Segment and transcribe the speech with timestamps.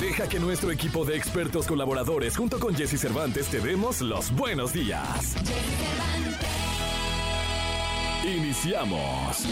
[0.00, 4.72] Deja que nuestro equipo de expertos colaboradores junto con Jesse Cervantes te demos los buenos
[4.72, 5.34] días.
[8.24, 9.44] Iniciamos.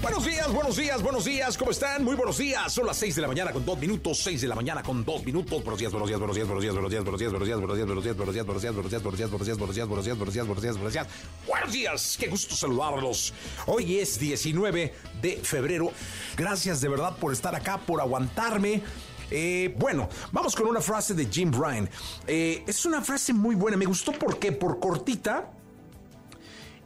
[0.00, 2.04] Buenos días, buenos días, buenos días, ¿cómo están?
[2.04, 2.72] Muy buenos días.
[2.72, 5.24] Son las 6 de la mañana con 2 minutos, 6 de la mañana con 2
[5.24, 5.62] minutos.
[5.62, 8.04] Buenos días, buenos días, buenos días, buenos días, buenos días, buenos días, buenos días, buenos
[8.04, 10.18] días, buenos días, buenos días, buenos días, buenos días, buenos días, buenos días, buenos días,
[10.18, 11.06] buenos días, buenos días, buenos días,
[11.46, 12.16] buenos días.
[12.18, 13.34] Qué gusto saludarlos.
[13.66, 15.92] Hoy es 19 de febrero.
[16.36, 18.82] Gracias de verdad por estar acá, por aguantarme.
[19.30, 21.88] Eh, bueno, vamos con una frase de Jim Bryan.
[22.26, 25.52] Eh, es una frase muy buena, me gustó porque por cortita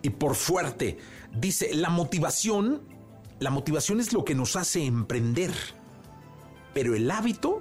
[0.03, 0.99] y por fuerte.
[1.35, 2.83] Dice, la motivación,
[3.39, 5.53] la motivación es lo que nos hace emprender,
[6.75, 7.61] pero el hábito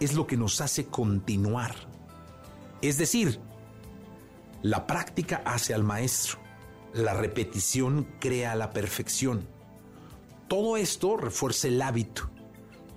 [0.00, 1.74] es lo que nos hace continuar.
[2.82, 3.40] Es decir,
[4.62, 6.38] la práctica hace al maestro,
[6.92, 9.46] la repetición crea la perfección.
[10.48, 12.33] Todo esto refuerza el hábito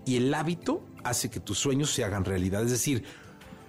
[0.07, 2.63] y el hábito hace que tus sueños se hagan realidad.
[2.63, 3.03] Es decir,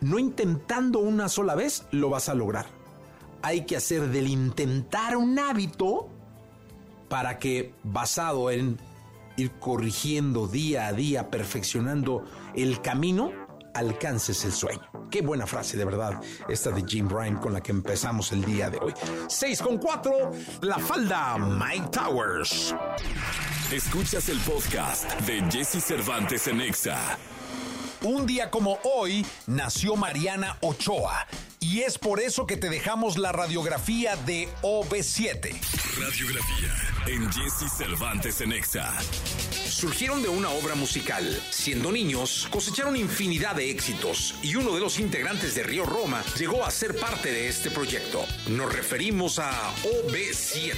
[0.00, 2.66] no intentando una sola vez lo vas a lograr.
[3.42, 6.08] Hay que hacer del intentar un hábito
[7.08, 8.78] para que basado en
[9.36, 13.32] ir corrigiendo día a día, perfeccionando el camino,
[13.78, 14.82] alcances el sueño.
[15.10, 18.68] Qué buena frase, de verdad, esta de Jim Bryan con la que empezamos el día
[18.68, 18.92] de hoy.
[19.28, 20.30] 6 con 4,
[20.62, 22.74] la falda Mike Towers.
[23.72, 26.98] Escuchas el podcast de Jesse Cervantes en Exa.
[28.02, 31.26] Un día como hoy nació Mariana Ochoa
[31.60, 35.56] y es por eso que te dejamos la radiografía de OB7.
[35.98, 38.92] Radiografía en Jesse Cervantes en Exa.
[39.78, 41.40] Surgieron de una obra musical.
[41.50, 46.64] Siendo niños, cosecharon infinidad de éxitos y uno de los integrantes de Río Roma llegó
[46.64, 48.26] a ser parte de este proyecto.
[48.48, 50.74] Nos referimos a OB7.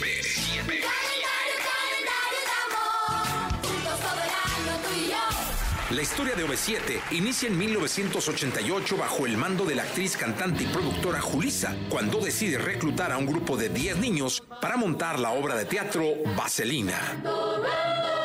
[5.92, 10.66] La historia de OV7 inicia en 1988 bajo el mando de la actriz, cantante y
[10.66, 15.56] productora Julisa, cuando decide reclutar a un grupo de 10 niños para montar la obra
[15.56, 16.04] de teatro
[16.36, 18.19] Vaselina.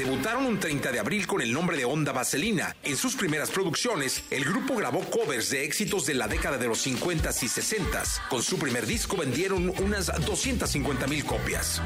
[0.00, 2.74] Debutaron un 30 de abril con el nombre de Onda Vaselina.
[2.84, 6.80] En sus primeras producciones, el grupo grabó covers de éxitos de la década de los
[6.80, 8.02] 50 y 60.
[8.30, 11.82] Con su primer disco vendieron unas 250 mil copias.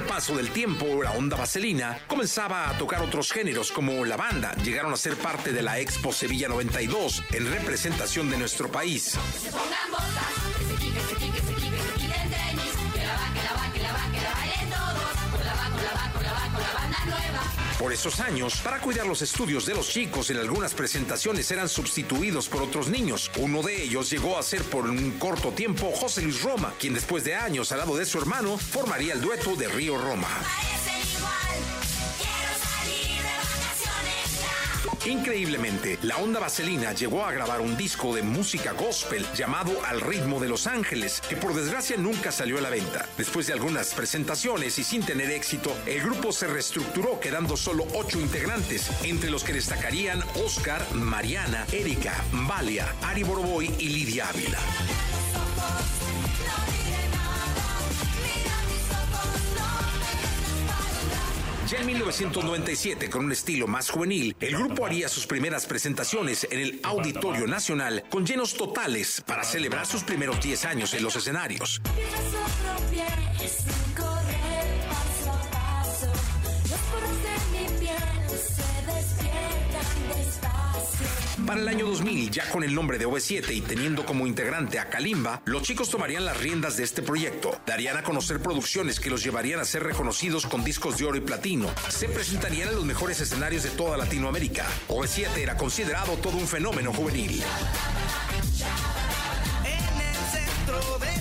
[0.00, 4.54] El paso del tiempo, la onda vaselina comenzaba a tocar otros géneros como la banda.
[4.62, 9.18] Llegaron a ser parte de la Expo Sevilla 92 en representación de nuestro país.
[17.80, 22.46] Por esos años, para cuidar los estudios de los chicos, en algunas presentaciones eran sustituidos
[22.46, 23.30] por otros niños.
[23.38, 27.24] Uno de ellos llegó a ser por un corto tiempo José Luis Roma, quien después
[27.24, 30.28] de años al lado de su hermano formaría el dueto de Río Roma.
[35.06, 40.38] Increíblemente, la onda vaselina llegó a grabar un disco de música gospel llamado Al ritmo
[40.40, 43.06] de Los Ángeles, que por desgracia nunca salió a la venta.
[43.16, 48.20] Después de algunas presentaciones y sin tener éxito, el grupo se reestructuró quedando solo ocho
[48.20, 54.58] integrantes, entre los que destacarían Oscar, Mariana, Erika, Valia, Ari Boroboy y Lidia Ávila.
[61.70, 66.58] Ya en 1997, con un estilo más juvenil, el grupo haría sus primeras presentaciones en
[66.58, 71.80] el Auditorio Nacional con llenos totales para celebrar sus primeros 10 años en los escenarios.
[81.46, 84.88] Para el año 2000, ya con el nombre de OV7 y teniendo como integrante a
[84.88, 87.58] Kalimba, los chicos tomarían las riendas de este proyecto.
[87.66, 91.20] Darían a conocer producciones que los llevarían a ser reconocidos con discos de oro y
[91.20, 91.68] platino.
[91.88, 94.66] Se presentarían en los mejores escenarios de toda Latinoamérica.
[94.88, 97.42] OV7 era considerado todo un fenómeno juvenil.
[99.64, 101.19] En el centro del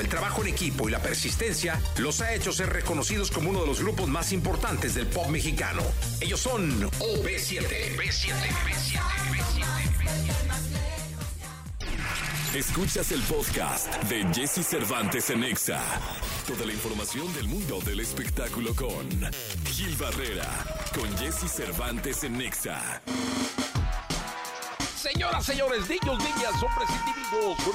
[0.00, 3.66] el trabajo en equipo y la persistencia los ha hecho ser reconocidos como uno de
[3.66, 5.82] los grupos más importantes del pop mexicano.
[6.20, 7.26] Ellos son OV7.
[7.26, 9.00] B7, B7, B7,
[9.32, 9.66] B7.
[12.56, 15.82] Escuchas el podcast de Jesse Cervantes en Exa.
[16.46, 19.06] Toda la información del mundo del espectáculo con
[19.66, 20.48] Gil Barrera,
[20.94, 23.02] con Jesse Cervantes en Exa.
[25.12, 27.74] Señoras, señores, niños, niñas, hombres, individuos, con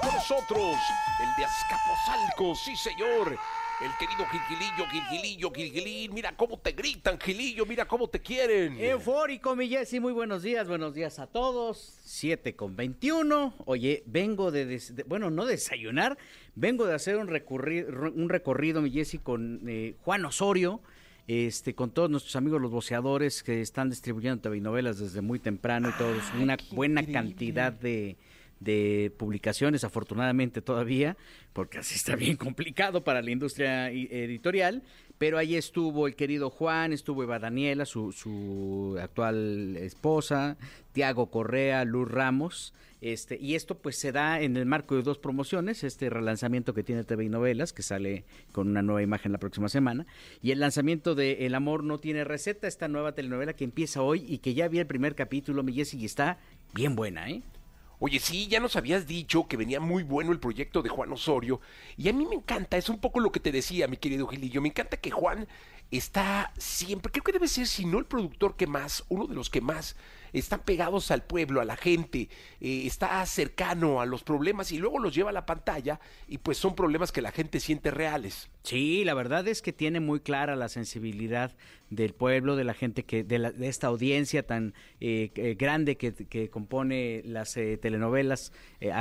[0.00, 0.76] con nosotros,
[1.20, 3.36] el de Azcapotzalco, sí señor,
[3.82, 8.80] el querido Gilgilillo, Gilgilillo, Gilgilín, mira cómo te gritan, Gilillo, mira cómo te quieren.
[8.80, 11.98] Eufórico, mi Jessy, muy buenos días, buenos días a todos.
[12.02, 13.56] 7 con 21.
[13.66, 16.16] Oye, vengo de, bueno, no desayunar,
[16.54, 20.80] vengo de hacer un, un recorrido, mi Jessy, con eh, Juan Osorio,
[21.30, 25.88] este, con todos nuestros amigos los boceadores que están distribuyendo TV novelas desde muy temprano
[25.88, 28.16] y todos, una buena cantidad de,
[28.58, 31.16] de publicaciones, afortunadamente todavía,
[31.52, 34.82] porque así está bien complicado para la industria editorial.
[35.18, 40.56] Pero ahí estuvo el querido Juan, estuvo Eva Daniela, su, su actual esposa,
[40.92, 42.74] Tiago Correa, Luz Ramos.
[43.00, 46.82] Este, y esto pues se da en el marco de dos promociones, este relanzamiento que
[46.82, 50.06] tiene TV y Novelas, que sale con una nueva imagen la próxima semana,
[50.42, 54.24] y el lanzamiento de El amor no tiene receta, esta nueva telenovela que empieza hoy
[54.28, 56.38] y que ya vi el primer capítulo, mi Jessy, y está
[56.74, 57.42] bien buena, ¿eh?
[58.02, 61.60] Oye, sí, ya nos habías dicho que venía muy bueno el proyecto de Juan Osorio.
[61.98, 64.62] Y a mí me encanta, es un poco lo que te decía, mi querido Gilillo.
[64.62, 65.46] Me encanta que Juan
[65.90, 69.50] está siempre, creo que debe ser, si no el productor que más, uno de los
[69.50, 69.96] que más
[70.32, 72.28] están pegados al pueblo, a la gente,
[72.60, 76.58] eh, está cercano a los problemas y luego los lleva a la pantalla y pues
[76.58, 78.50] son problemas que la gente siente reales.
[78.62, 81.56] Sí, la verdad es que tiene muy clara la sensibilidad
[81.88, 85.96] del pueblo, de la gente que, de, la- de esta audiencia tan eh, eh, grande
[85.96, 88.92] que, que compone las eh, telenovelas eh,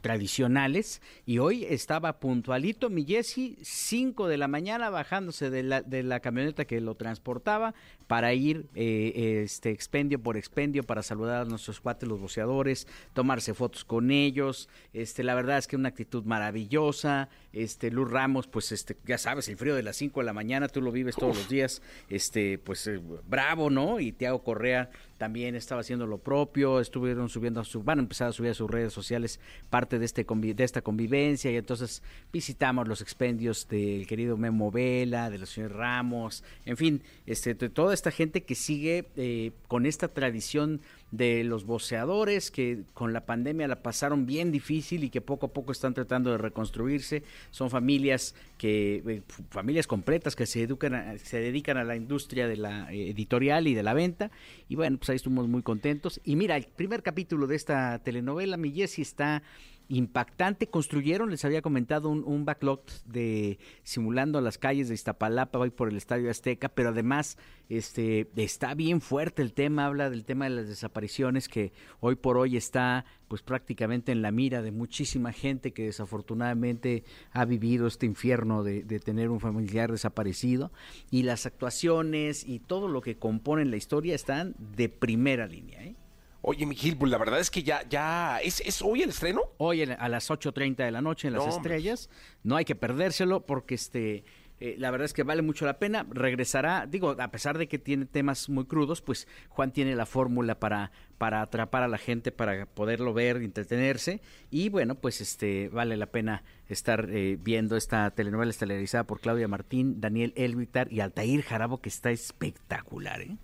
[0.00, 1.02] tradicionales.
[1.26, 6.20] Y hoy estaba puntualito mi Jessy, 5 de la mañana, bajándose de la, de la
[6.20, 7.74] camioneta que lo transportaba
[8.06, 13.84] para ir este expendio por expendio para saludar a nuestros cuates, los boceadores, tomarse fotos
[13.84, 14.68] con ellos.
[14.92, 17.28] Este, la verdad es que una actitud maravillosa.
[17.52, 20.68] Este, Luz Ramos, pues este, ya sabes, el frío de las 5 de la mañana,
[20.68, 24.00] tú lo vives todos los días, este, pues eh, bravo, ¿no?
[24.00, 24.90] Y Tiago Correa
[25.20, 28.70] también estaba haciendo lo propio, estuvieron subiendo su, van a empezar a subir a sus
[28.70, 29.38] redes sociales
[29.68, 32.02] parte de este de esta convivencia y entonces
[32.32, 37.68] visitamos los expendios del querido Memo Vela, de los señores Ramos, en fin, este, de
[37.68, 40.80] toda esta gente que sigue eh, con esta tradición
[41.10, 45.52] de los boceadores que con la pandemia la pasaron bien difícil y que poco a
[45.52, 47.22] poco están tratando de reconstruirse.
[47.50, 52.56] Son familias que eh, familias completas que se educan se dedican a la industria de
[52.56, 54.30] la eh, editorial y de la venta
[54.68, 56.20] y bueno, pues ahí estuvimos muy contentos.
[56.24, 59.42] Y mira, el primer capítulo de esta telenovela mi Jessie está
[59.90, 60.68] impactante.
[60.68, 65.96] Construyeron, les había comentado, un, backlot de simulando las calles de Iztapalapa, hoy por el
[65.96, 67.36] Estadio Azteca, pero además
[67.68, 72.38] este está bien fuerte el tema, habla del tema de las desapariciones que hoy por
[72.38, 78.06] hoy está pues prácticamente en la mira de muchísima gente que desafortunadamente ha vivido este
[78.06, 80.72] infierno de, de tener un familiar desaparecido
[81.10, 85.82] y las actuaciones y todo lo que componen la historia están de primera línea.
[85.82, 85.96] ¿eh?
[86.42, 89.42] Oye, mi Gil, pues la verdad es que ya, ya, ¿es, es hoy el estreno?
[89.58, 91.76] Hoy en- a las 8.30 de la noche en Las No, hombre.
[91.76, 92.08] Estrellas.
[92.42, 94.24] No hay que perdérselo porque este...
[94.58, 96.06] eh, la verdad es que vale mucho la pena.
[96.10, 100.58] Regresará, digo, a pesar de que tiene temas muy crudos, pues Juan tiene la fórmula
[100.58, 104.22] para, para atrapar a la gente, para poderlo ver, entretenerse.
[104.50, 109.46] Y bueno, pues este vale la pena estar eh, viendo esta telenovela estelarizada por Claudia
[109.46, 113.36] Martín, Daniel Elvitar y Altair Jarabo, que está espectacular, ¿eh?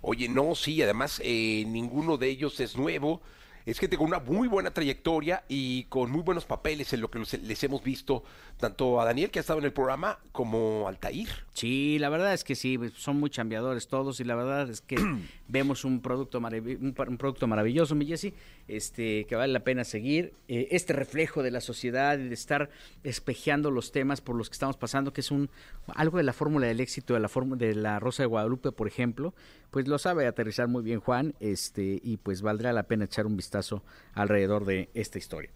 [0.00, 3.20] Oye, no, sí, además eh, ninguno de ellos es nuevo.
[3.68, 7.18] Es gente con una muy buena trayectoria y con muy buenos papeles en lo que
[7.18, 8.24] les hemos visto,
[8.56, 11.28] tanto a Daniel, que ha estado en el programa, como a Altair.
[11.52, 14.80] Sí, la verdad es que sí, pues, son muy chambeadores todos y la verdad es
[14.80, 14.96] que
[15.48, 18.32] vemos un producto, un, un producto maravilloso, mi Jessy,
[18.68, 20.32] este, que vale la pena seguir.
[20.48, 22.70] Eh, este reflejo de la sociedad y de estar
[23.04, 25.50] espejeando los temas por los que estamos pasando, que es un
[25.94, 28.88] algo de la fórmula del éxito de la fórmula de la Rosa de Guadalupe, por
[28.88, 29.34] ejemplo,
[29.70, 33.36] pues lo sabe aterrizar muy bien Juan, este, y pues valdrá la pena echar un
[33.36, 33.57] vistazo
[34.14, 35.50] alrededor de esta historia.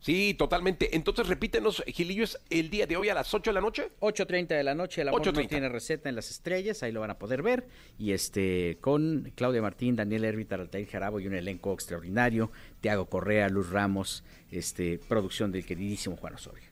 [0.00, 0.94] Sí, totalmente.
[0.94, 3.90] Entonces, repítenos, Gilillo, es el día de hoy a las 8 de la noche.
[4.00, 5.48] 8.30 de la noche, el amor no 8:30.
[5.48, 7.66] tiene receta en las estrellas, ahí lo van a poder ver.
[7.98, 13.48] Y este, con Claudia Martín, Daniel Hervitar, Altair Jarabo y un elenco extraordinario, Tiago Correa,
[13.48, 16.65] Luz Ramos, este, producción del queridísimo Juan Osorio.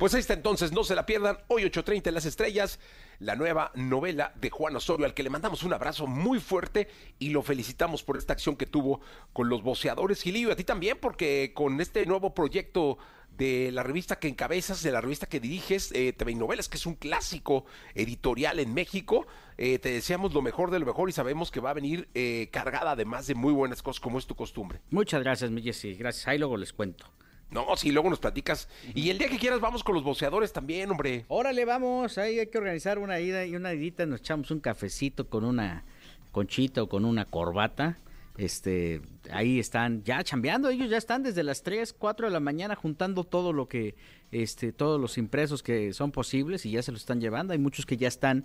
[0.00, 1.36] Pues ahí está entonces, no se la pierdan.
[1.48, 2.80] Hoy 8.30 en las estrellas,
[3.18, 6.88] la nueva novela de Juan Osorio, al que le mandamos un abrazo muy fuerte
[7.18, 9.02] y lo felicitamos por esta acción que tuvo
[9.34, 10.22] con los boceadores.
[10.22, 12.96] Gilillo, y a ti también, porque con este nuevo proyecto
[13.36, 16.86] de la revista que encabezas, de la revista que diriges, eh, TV Novelas, que es
[16.86, 19.26] un clásico editorial en México,
[19.58, 22.48] eh, te deseamos lo mejor de lo mejor y sabemos que va a venir eh,
[22.50, 24.80] cargada además de muy buenas cosas como es tu costumbre.
[24.88, 25.92] Muchas gracias, mi Jessy.
[25.92, 26.26] Gracias.
[26.26, 27.12] Ahí luego les cuento
[27.50, 28.68] No, sí, luego nos platicas.
[28.94, 31.24] Y el día que quieras vamos con los boceadores también, hombre.
[31.28, 35.28] Órale, vamos, ahí hay que organizar una ida y una idita, nos echamos un cafecito
[35.28, 35.84] con una
[36.30, 37.98] conchita o con una corbata.
[38.36, 39.02] Este,
[39.32, 43.24] ahí están ya chambeando, ellos ya están desde las 3, 4 de la mañana juntando
[43.24, 43.96] todo lo que
[44.30, 47.52] este todos los impresos que son posibles y ya se lo están llevando.
[47.52, 48.44] Hay muchos que ya están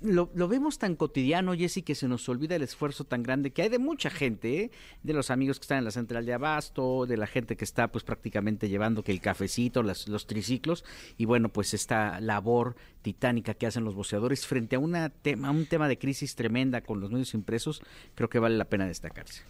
[0.00, 3.62] lo, lo, vemos tan cotidiano, Jessy, que se nos olvida el esfuerzo tan grande que
[3.62, 4.70] hay de mucha gente, ¿eh?
[5.02, 7.88] de los amigos que están en la central de abasto, de la gente que está
[7.88, 10.84] pues prácticamente llevando que el cafecito, las, los triciclos,
[11.16, 15.66] y bueno, pues esta labor titánica que hacen los boceadores frente a una tema, un
[15.66, 17.82] tema de crisis tremenda con los medios impresos,
[18.14, 19.42] creo que vale la pena destacarse.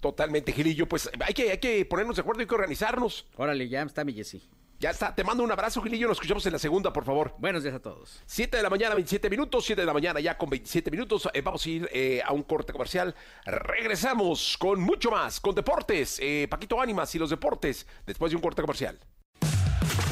[0.00, 3.26] Totalmente, Gilillo, pues hay que, hay que ponernos de acuerdo, hay que organizarnos.
[3.36, 4.42] Órale, ya está mi Jessy.
[4.78, 6.08] Ya está, te mando un abrazo, Gilillo.
[6.08, 7.34] Nos escuchamos en la segunda, por favor.
[7.38, 8.22] Buenos días a todos.
[8.26, 9.64] 7 de la mañana, 27 minutos.
[9.64, 11.28] 7 de la mañana, ya con 27 minutos.
[11.32, 13.14] Eh, vamos a ir eh, a un corte comercial.
[13.44, 16.18] Regresamos con mucho más, con deportes.
[16.20, 18.98] Eh, Paquito Ánimas y los deportes, después de un corte comercial.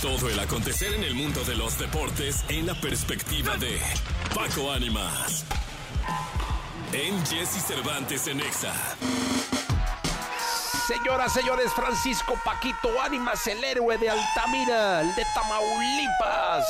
[0.01, 3.79] Todo el acontecer en el mundo de los deportes en la perspectiva de
[4.35, 5.45] Paco Ánimas.
[6.93, 8.75] En Jesse Cervantes en Exa.
[10.93, 16.67] Señoras, señores, Francisco Paquito Ánimas, el héroe de Altamira, el de Tamaulipas.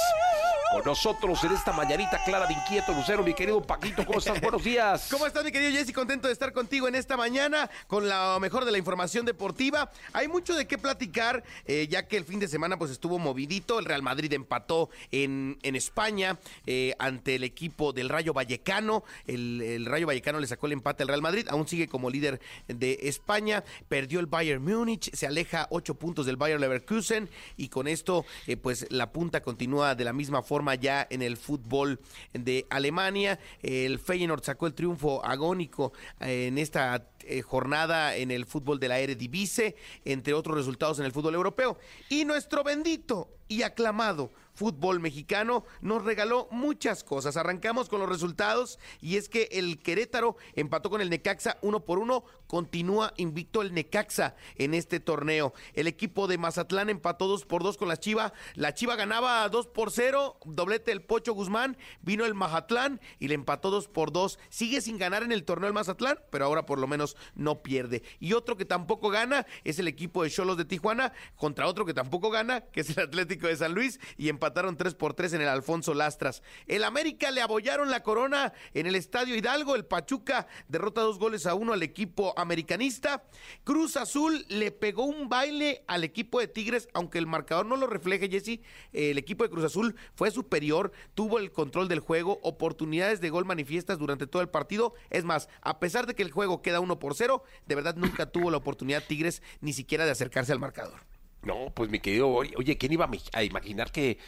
[0.72, 4.40] Con nosotros en esta mañanita clara de inquieto Lucero, mi querido Paquito, ¿cómo estás?
[4.40, 5.06] Buenos días.
[5.10, 5.92] ¿Cómo estás, mi querido Jesse?
[5.92, 9.90] Contento de estar contigo en esta mañana con lo mejor de la información deportiva.
[10.14, 13.78] Hay mucho de qué platicar, eh, ya que el fin de semana pues estuvo movidito.
[13.78, 19.04] El Real Madrid empató en, en España eh, ante el equipo del Rayo Vallecano.
[19.26, 22.40] El, el, Rayo Vallecano le sacó el empate al Real Madrid, aún sigue como líder
[22.66, 23.62] de España.
[23.90, 28.56] Perdió el Bayern Múnich, se aleja ocho puntos del Bayern Leverkusen y con esto eh,
[28.56, 32.00] pues la punta continúa de la misma forma ya en el fútbol
[32.32, 33.38] de Alemania.
[33.62, 38.98] El Feyenoord sacó el triunfo agónico en esta eh, jornada en el fútbol de la
[38.98, 41.78] Eredivisie, entre otros resultados en el fútbol europeo.
[42.08, 47.36] Y nuestro bendito y aclamado fútbol mexicano nos regaló muchas cosas.
[47.36, 51.98] Arrancamos con los resultados y es que el Querétaro empató con el Necaxa uno por
[51.98, 52.24] uno.
[52.46, 55.54] Continúa invicto el Necaxa en este torneo.
[55.72, 58.32] El equipo de Mazatlán empató dos por dos con la Chiva.
[58.54, 60.36] La Chiva ganaba dos por cero.
[60.44, 61.76] Doblete el Pocho Guzmán.
[62.02, 64.38] Vino el Mazatlán y le empató dos por dos.
[64.50, 68.02] Sigue sin ganar en el torneo el Mazatlán, pero ahora por lo menos no pierde.
[68.20, 71.94] Y otro que tampoco gana es el equipo de Cholos de Tijuana contra otro que
[71.94, 73.98] tampoco gana, que es el Atlético de San Luis.
[74.16, 76.42] Y empataron 3 por 3 en el Alfonso Lastras.
[76.66, 79.74] El América le abollaron la corona en el Estadio Hidalgo.
[79.74, 83.24] El Pachuca derrota dos goles a uno al equipo americanista.
[83.64, 87.86] Cruz Azul le pegó un baile al equipo de Tigres, aunque el marcador no lo
[87.86, 88.60] refleje, Jesse.
[88.92, 93.44] El equipo de Cruz Azul fue superior, tuvo el control del juego, oportunidades de gol
[93.44, 94.94] manifiestas durante todo el partido.
[95.10, 98.26] Es más, a pesar de que el juego queda uno por cero, de verdad nunca
[98.26, 101.00] tuvo la oportunidad Tigres ni siquiera de acercarse al marcador.
[101.42, 104.18] No, pues mi querido, oye, ¿quién iba a imaginar que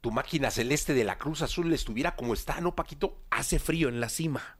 [0.00, 3.22] tu máquina celeste de la Cruz Azul estuviera como está, ¿no, Paquito?
[3.30, 4.56] Hace frío en la cima.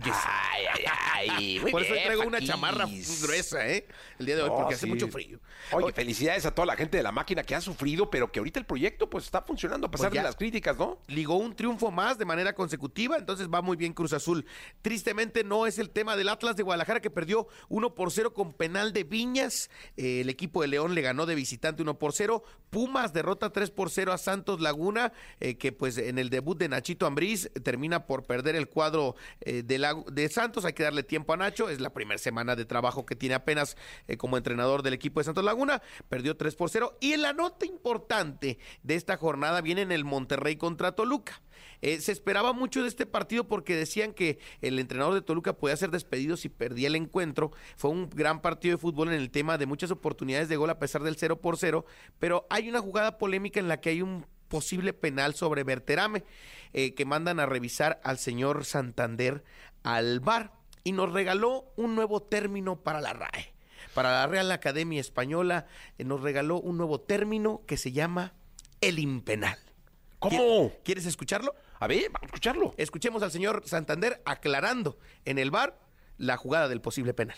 [0.00, 0.84] Ay, ay,
[1.28, 1.60] ay.
[1.60, 2.86] Muy Por eso bien, traigo una chamarra
[3.22, 3.86] gruesa, ¿eh?
[4.18, 5.38] El día de hoy, No, porque hace mucho frío.
[5.70, 8.58] Oye, felicidades a toda la gente de la máquina que ha sufrido, pero que ahorita
[8.58, 10.22] el proyecto pues está funcionando a pesar Pues ya.
[10.22, 10.98] de las críticas, ¿no?
[11.06, 14.44] ligó un triunfo más de manera consecutiva, entonces va muy bien Cruz Azul.
[14.80, 18.52] Tristemente no es el tema del Atlas de Guadalajara que perdió 1 por 0 con
[18.54, 19.70] penal de Viñas.
[19.96, 22.42] Eh, el equipo de León le ganó de visitante 1 por 0.
[22.70, 26.68] Pumas derrota 3 por 0 a Santos Laguna, eh, que pues en el debut de
[26.68, 30.64] Nachito Ambriz termina por perder el cuadro eh, de, Lagu- de Santos.
[30.64, 33.76] Hay que darle tiempo a Nacho, es la primera semana de trabajo que tiene apenas
[34.08, 35.82] eh, como entrenador del equipo de Santos Laguna.
[36.08, 36.98] Perdió 3 por 0.
[37.00, 41.42] Y en la nota importante de esta jornada viene en el Monterrey contra Toluca.
[41.80, 45.76] Eh, se esperaba mucho de este partido porque decían que el entrenador de Toluca podía
[45.76, 47.50] ser despedido si perdía el encuentro.
[47.76, 50.78] Fue un gran partido de fútbol en el tema de muchas oportunidades de gol a
[50.78, 51.84] pesar del 0 por 0,
[52.18, 56.24] pero hay una jugada polémica en la que hay un posible penal sobre Berterame
[56.74, 59.44] eh, que mandan a revisar al señor Santander
[59.82, 60.52] al VAR
[60.84, 63.52] y nos regaló un nuevo término para la RAE.
[63.94, 65.66] Para la Real Academia Española
[65.98, 68.32] eh, nos regaló un nuevo término que se llama
[68.80, 69.58] el impenal.
[70.18, 70.72] ¿Cómo?
[70.84, 71.54] ¿Quieres escucharlo?
[71.80, 72.74] A ver, vamos a escucharlo.
[72.76, 75.78] Escuchemos al señor Santander aclarando en el bar
[76.16, 77.36] la jugada del posible penal.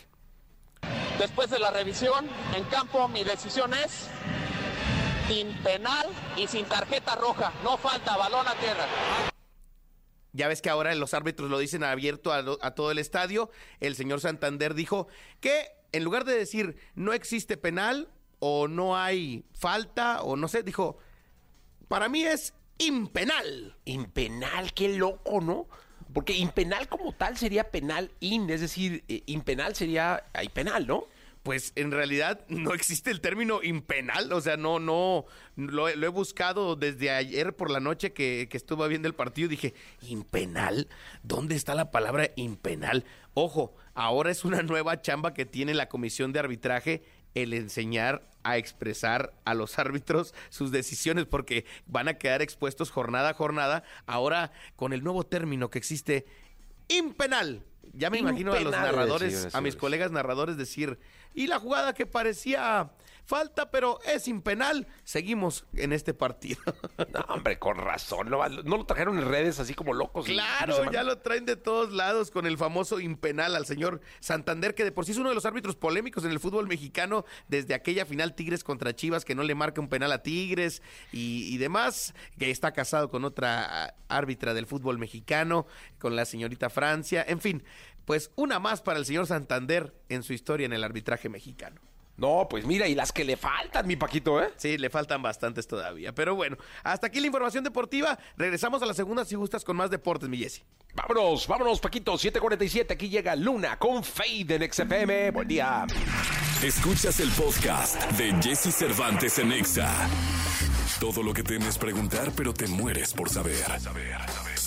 [1.19, 4.09] Después de la revisión en campo, mi decisión es
[5.29, 7.53] sin penal y sin tarjeta roja.
[7.63, 8.87] No falta, balón a tierra.
[10.35, 13.51] Ya ves que ahora los árbitros lo dicen abierto a, a todo el estadio.
[13.81, 15.09] El señor Santander dijo
[15.41, 18.09] que en lugar de decir no existe penal
[18.41, 20.99] o no hay falta o no sé, dijo,
[21.89, 23.77] para mí es impenal.
[23.85, 25.67] Impenal, qué loco, ¿no?
[26.13, 31.07] Porque impenal como tal sería penal in, es decir, eh, impenal sería hay penal, ¿no?
[31.45, 36.07] Pues en realidad no existe el término impenal, o sea, no, no, lo, he- lo
[36.07, 40.89] he buscado desde ayer por la noche que, que estuve viendo el partido, dije, ¿impenal?
[41.23, 43.05] ¿Dónde está la palabra impenal?
[43.35, 48.57] Ojo, ahora es una nueva chamba que tiene la comisión de arbitraje el enseñar a
[48.59, 53.83] expresar a los árbitros sus decisiones porque van a quedar expuestos jornada a jornada.
[54.07, 56.27] Ahora, con el nuevo término que existe,
[56.89, 57.63] impenal.
[57.93, 59.77] Ya me imagino a los narradores, a mis señores.
[59.77, 60.99] colegas narradores decir,
[61.35, 62.91] y la jugada que parecía
[63.25, 66.61] falta, pero es impenal, seguimos en este partido.
[67.13, 68.29] No, hombre, con razón.
[68.29, 70.27] No, no lo trajeron en redes así como locos.
[70.27, 74.85] Claro, ya lo traen de todos lados con el famoso impenal al señor Santander, que
[74.85, 78.05] de por sí es uno de los árbitros polémicos en el fútbol mexicano desde aquella
[78.05, 82.15] final Tigres contra Chivas, que no le marca un penal a Tigres y, y demás,
[82.39, 85.67] que está casado con otra árbitra del fútbol mexicano,
[85.99, 87.65] con la señorita Francia, en fin,
[88.05, 91.81] pues una más para el señor Santander en su historia en el arbitraje mexicano.
[92.17, 94.53] No, pues mira, y las que le faltan, mi Paquito, ¿eh?
[94.57, 98.95] Sí, le faltan bastantes todavía, pero bueno, hasta aquí la información deportiva, regresamos a la
[98.95, 100.63] segunda si gustas con más deportes, mi Jessy.
[100.95, 102.17] Vámonos, vámonos, Paquito.
[102.17, 105.33] 747, aquí llega Luna con Fade en XFM.
[105.33, 105.87] Buen día.
[106.63, 109.91] Escuchas el podcast de Jesse Cervantes en Exa.
[111.01, 113.65] Todo lo que temes preguntar, pero te mueres por saber.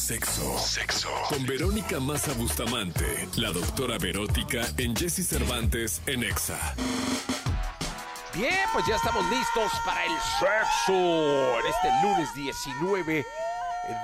[0.07, 0.57] Sexo.
[0.57, 1.09] Sexo.
[1.27, 6.57] Con Verónica Massa Bustamante, la doctora Verótica en Jesse Cervantes en Exa.
[8.33, 13.25] Bien, pues ya estamos listos para el sexo en este lunes 19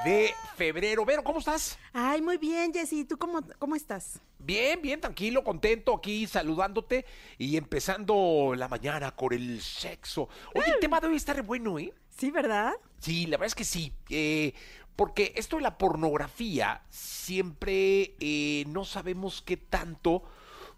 [0.04, 1.06] de febrero.
[1.06, 1.80] Vero, ¿cómo estás?
[1.94, 3.06] Ay, muy bien, Jessy.
[3.06, 4.20] ¿Tú cómo, cómo estás?
[4.40, 7.06] Bien, bien, tranquilo, contento aquí saludándote
[7.38, 10.28] y empezando la mañana con el sexo.
[10.54, 11.94] Oye, el tema de hoy está re bueno, ¿eh?
[12.10, 12.74] Sí, ¿verdad?
[13.00, 13.94] Sí, la verdad es que sí.
[14.10, 14.54] eh,
[14.96, 20.24] porque esto de la pornografía siempre eh, no sabemos qué tanto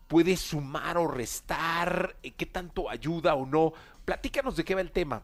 [0.08, 3.74] puede sumar o restar, eh, qué tanto ayuda o no.
[4.06, 5.24] Platícanos de qué va el tema.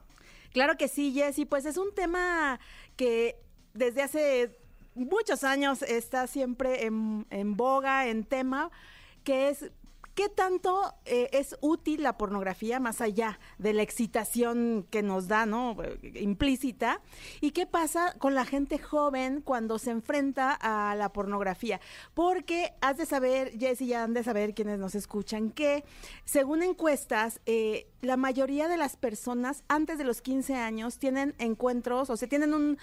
[0.51, 1.45] Claro que sí, Jessy.
[1.45, 2.59] Pues es un tema
[2.95, 3.37] que
[3.73, 4.57] desde hace
[4.95, 8.71] muchos años está siempre en, en boga, en tema,
[9.23, 9.71] que es
[10.15, 15.45] qué tanto eh, es útil la pornografía más allá de la excitación que nos da,
[15.45, 15.77] ¿no?
[16.01, 17.01] Implícita.
[17.39, 21.79] ¿Y qué pasa con la gente joven cuando se enfrenta a la pornografía?
[22.13, 25.83] Porque has de saber, Jessy, ya han de saber quienes nos escuchan, que
[26.25, 32.09] según encuestas, eh, la mayoría de las personas antes de los 15 años tienen encuentros,
[32.09, 32.77] o sea, tienen un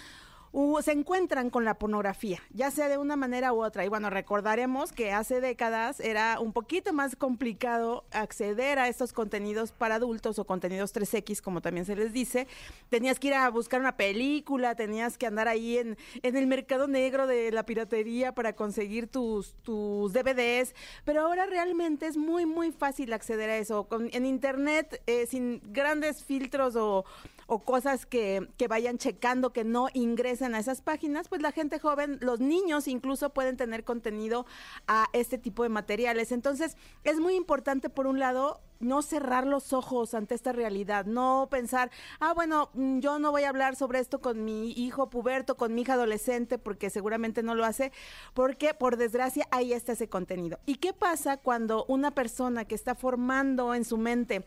[0.80, 3.84] se encuentran con la pornografía, ya sea de una manera u otra.
[3.84, 9.72] Y bueno, recordaremos que hace décadas era un poquito más complicado acceder a estos contenidos
[9.72, 12.46] para adultos o contenidos 3X, como también se les dice.
[12.88, 16.88] Tenías que ir a buscar una película, tenías que andar ahí en, en el mercado
[16.88, 20.74] negro de la piratería para conseguir tus, tus DVDs.
[21.04, 23.84] Pero ahora realmente es muy, muy fácil acceder a eso.
[23.84, 27.04] Con- en Internet, eh, sin grandes filtros o
[27.50, 31.78] o cosas que, que vayan checando que no ingresen a esas páginas, pues la gente
[31.78, 34.44] joven, los niños incluso pueden tener contenido
[34.86, 36.30] a este tipo de materiales.
[36.30, 41.48] Entonces, es muy importante, por un lado, no cerrar los ojos ante esta realidad, no
[41.50, 45.56] pensar, ah, bueno, mm, yo no voy a hablar sobre esto con mi hijo puberto,
[45.56, 47.92] con mi hija adolescente, porque seguramente no lo hace,
[48.34, 50.58] porque por desgracia ahí está ese contenido.
[50.66, 54.44] ¿Y qué pasa cuando una persona que está formando en su mente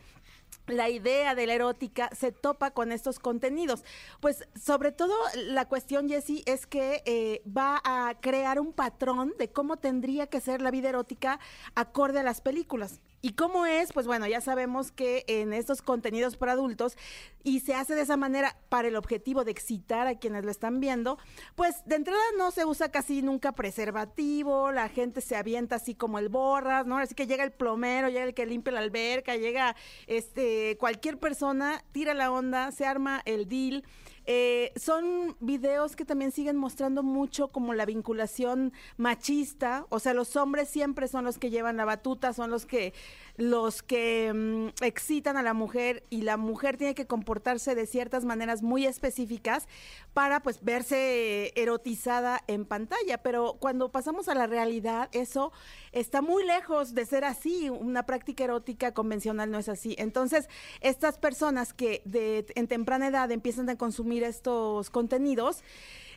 [0.66, 3.84] la idea de la erótica se topa con estos contenidos.
[4.20, 9.50] Pues sobre todo la cuestión, Jessie, es que eh, va a crear un patrón de
[9.50, 11.40] cómo tendría que ser la vida erótica
[11.74, 13.00] acorde a las películas.
[13.24, 13.92] ¿Y cómo es?
[13.92, 16.96] Pues bueno, ya sabemos que en estos contenidos para adultos,
[17.44, 20.80] y se hace de esa manera para el objetivo de excitar a quienes lo están
[20.80, 21.18] viendo,
[21.54, 26.18] pues de entrada no se usa casi nunca preservativo, la gente se avienta así como
[26.18, 26.98] el borras, ¿no?
[26.98, 29.76] Así que llega el plomero, llega el que limpia la alberca, llega
[30.08, 33.84] este cualquier persona, tira la onda, se arma el deal.
[34.26, 40.36] Eh, son videos que también siguen mostrando mucho como la vinculación machista, o sea, los
[40.36, 42.92] hombres siempre son los que llevan la batuta, son los que
[43.36, 48.24] los que mm, excitan a la mujer y la mujer tiene que comportarse de ciertas
[48.24, 49.66] maneras muy específicas
[50.12, 55.52] para pues verse erotizada en pantalla, pero cuando pasamos a la realidad eso
[55.92, 59.94] está muy lejos de ser así, una práctica erótica convencional no es así.
[59.98, 60.48] Entonces,
[60.80, 65.62] estas personas que de, en temprana edad empiezan a consumir estos contenidos,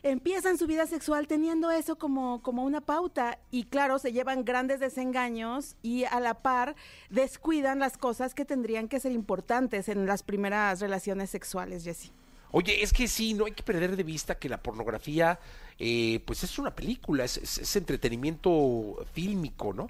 [0.02, 4.78] empiezan su vida sexual teniendo eso como, como una pauta y claro, se llevan grandes
[4.80, 6.76] desengaños y a la par
[7.10, 12.12] descuidan las cosas que tendrían que ser importantes en las primeras relaciones sexuales, Jessie.
[12.52, 15.40] Oye, es que sí, no hay que perder de vista que la pornografía,
[15.78, 19.88] eh, pues es una película, es- es entretenimiento fílmico, ¿no?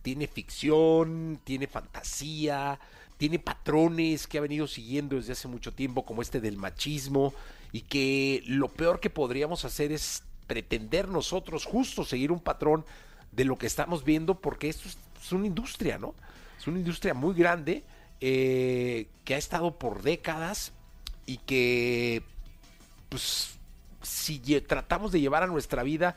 [0.00, 2.78] tiene ficción, tiene fantasía,
[3.18, 7.34] tiene patrones que ha venido siguiendo desde hace mucho tiempo, como este del machismo,
[7.72, 12.84] y que lo peor que podríamos hacer es pretender nosotros justo seguir un patrón
[13.32, 16.14] de lo que estamos viendo, porque esto es, una industria, ¿no?
[16.58, 17.84] Es una industria muy grande
[18.20, 20.72] eh, que ha estado por décadas
[21.26, 22.22] y que,
[23.10, 23.58] pues,
[24.00, 26.16] si tratamos de llevar a nuestra vida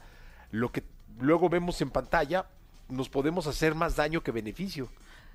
[0.51, 0.83] lo que
[1.19, 2.45] luego vemos en pantalla,
[2.87, 4.89] nos podemos hacer más daño que beneficio.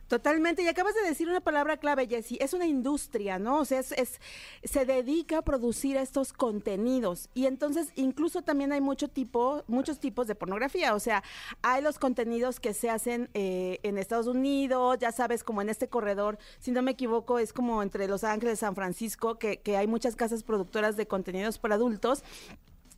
[0.08, 3.58] Totalmente, y acabas de decir una palabra clave, Jessy, es una industria, ¿no?
[3.58, 4.20] O sea, es, es-
[4.62, 7.28] se dedica a producir estos contenidos.
[7.34, 11.24] Y entonces incluso también hay mucho tipo, muchos tipos de pornografía, o sea,
[11.62, 15.88] hay los contenidos que se hacen eh, en Estados Unidos, ya sabes, como en este
[15.88, 19.88] corredor, si no me equivoco, es como entre Los Ángeles San Francisco, que, que hay
[19.88, 22.22] muchas casas productoras de contenidos para adultos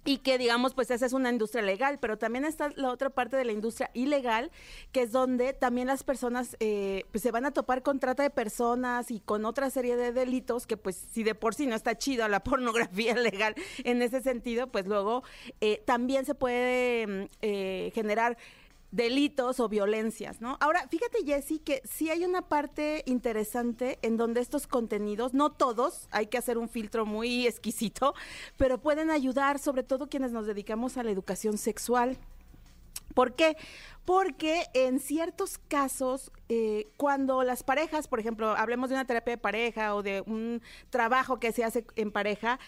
[0.04, 3.37] y que digamos pues esa es una industria legal, pero también está la otra parte
[3.37, 4.50] de la industria ilegal,
[4.92, 8.30] que es donde también las personas eh, pues se van a topar con trata de
[8.30, 11.96] personas y con otra serie de delitos que pues si de por sí no está
[11.96, 15.22] chido la pornografía legal en ese sentido, pues luego
[15.61, 18.38] eh, también se puede mm, eh, generar
[18.90, 20.57] delitos o violencias, ¿no?
[20.61, 26.09] Ahora, fíjate, Jessy, que sí hay una parte interesante en donde estos contenidos, no todos,
[26.11, 28.14] hay que hacer un filtro muy exquisito,
[28.57, 32.18] pero pueden ayudar, sobre todo quienes nos dedicamos a la educación sexual.
[33.14, 33.57] ¿Por qué?
[34.05, 39.38] Porque en ciertos casos, eh, cuando las parejas, por ejemplo, hablemos de una terapia de
[39.38, 42.59] pareja o de un trabajo que se hace en pareja,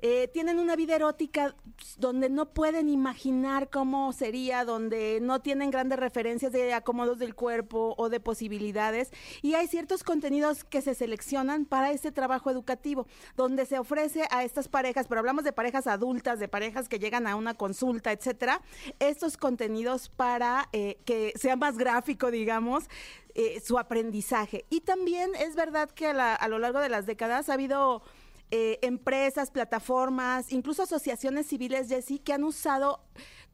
[0.00, 1.54] eh, tienen una vida erótica
[1.96, 7.94] donde no pueden imaginar cómo sería, donde no tienen grandes referencias de acomodos del cuerpo
[7.96, 9.10] o de posibilidades.
[9.42, 13.06] Y hay ciertos contenidos que se seleccionan para ese trabajo educativo,
[13.36, 17.26] donde se ofrece a estas parejas, pero hablamos de parejas adultas, de parejas que llegan
[17.26, 18.62] a una consulta, etcétera,
[18.98, 22.84] estos contenidos para eh, que sea más gráfico, digamos,
[23.34, 24.64] eh, su aprendizaje.
[24.70, 28.02] Y también es verdad que a, la- a lo largo de las décadas ha habido
[28.50, 33.00] eh, empresas, plataformas, incluso asociaciones civiles, Jessy, que han usado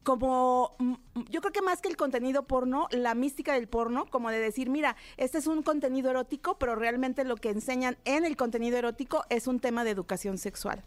[0.03, 0.93] como, mm,
[1.31, 4.69] yo creo que más que el contenido porno, la mística del porno, como de decir,
[4.69, 9.25] mira, este es un contenido erótico, pero realmente lo que enseñan en el contenido erótico
[9.29, 10.83] es un tema de educación sexual.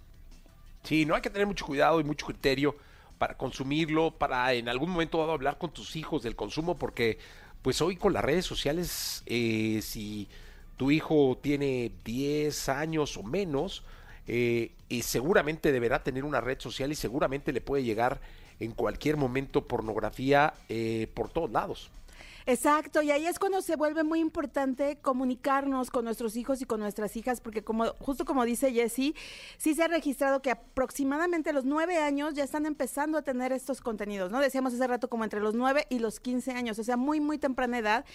[0.85, 2.77] Sí, no hay que tener mucho cuidado y mucho criterio
[3.18, 7.18] para consumirlo, para en algún momento hablar con tus hijos del consumo, porque
[7.62, 10.29] pues hoy con las redes sociales, eh, si
[10.77, 13.85] tu hijo tiene 10 años o menos,
[14.29, 18.21] eh, y seguramente deberá tener una red social y seguramente le puede llegar
[18.61, 21.91] en cualquier momento pornografía eh, por todos lados.
[22.48, 26.80] Exacto, y ahí es cuando se vuelve muy importante comunicarnos con nuestros hijos y con
[26.80, 29.14] nuestras hijas, porque como justo como dice Jessie,
[29.58, 33.82] sí se ha registrado que aproximadamente los nueve años ya están empezando a tener estos
[33.82, 34.40] contenidos, ¿no?
[34.40, 37.37] Decíamos hace rato como entre los nueve y los 15 años, o sea, muy, muy
[37.37, 38.06] temprana edad.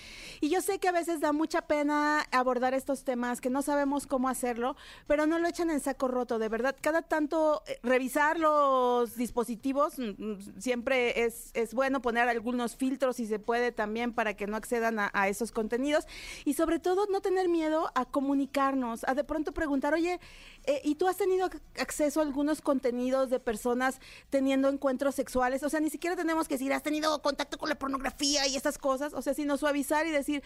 [0.41, 4.07] Y yo sé que a veces da mucha pena abordar estos temas, que no sabemos
[4.07, 6.75] cómo hacerlo, pero no lo echan en saco roto, de verdad.
[6.81, 13.17] Cada tanto eh, revisar los dispositivos, mm, mm, siempre es, es bueno poner algunos filtros
[13.17, 16.05] si se puede también para que no accedan a, a esos contenidos
[16.45, 20.19] y sobre todo no tener miedo a comunicarnos, a de pronto preguntar, oye,
[20.65, 25.63] eh, ¿y tú has tenido ac- acceso a algunos contenidos de personas teniendo encuentros sexuales?
[25.63, 28.77] O sea, ni siquiera tenemos que decir, ¿has tenido contacto con la pornografía y estas
[28.77, 29.13] cosas?
[29.13, 30.41] O sea, sino suavizar y decir,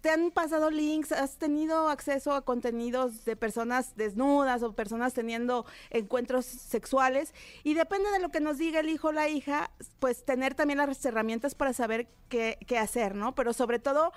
[0.00, 1.12] ¿te han pasado links?
[1.12, 7.34] ¿Has tenido acceso a contenidos de personas desnudas o personas teniendo encuentros sexuales?
[7.64, 10.78] Y depende de lo que nos diga el hijo o la hija, pues tener también
[10.78, 13.34] las herramientas para saber qué, qué hacer, ¿no?
[13.34, 14.12] Pero sobre todo...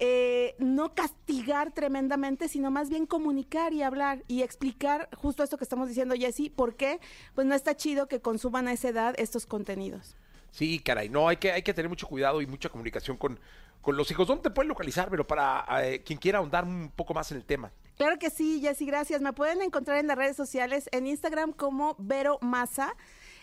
[0.00, 5.62] eh, no castigar tremendamente, sino más bien comunicar y hablar y explicar justo esto que
[5.62, 6.98] estamos diciendo, Jessy, por qué
[7.36, 10.16] pues no está chido que consuman a esa edad estos contenidos.
[10.50, 13.38] Sí, caray, no, hay que, hay que tener mucho cuidado y mucha comunicación con,
[13.80, 14.26] con los hijos.
[14.26, 15.08] ¿Dónde te pueden localizar?
[15.10, 17.70] Pero para eh, quien quiera ahondar un poco más en el tema.
[17.96, 19.20] Claro que sí, Jessy, gracias.
[19.20, 22.94] Me pueden encontrar en las redes sociales, en Instagram como Vero Massa.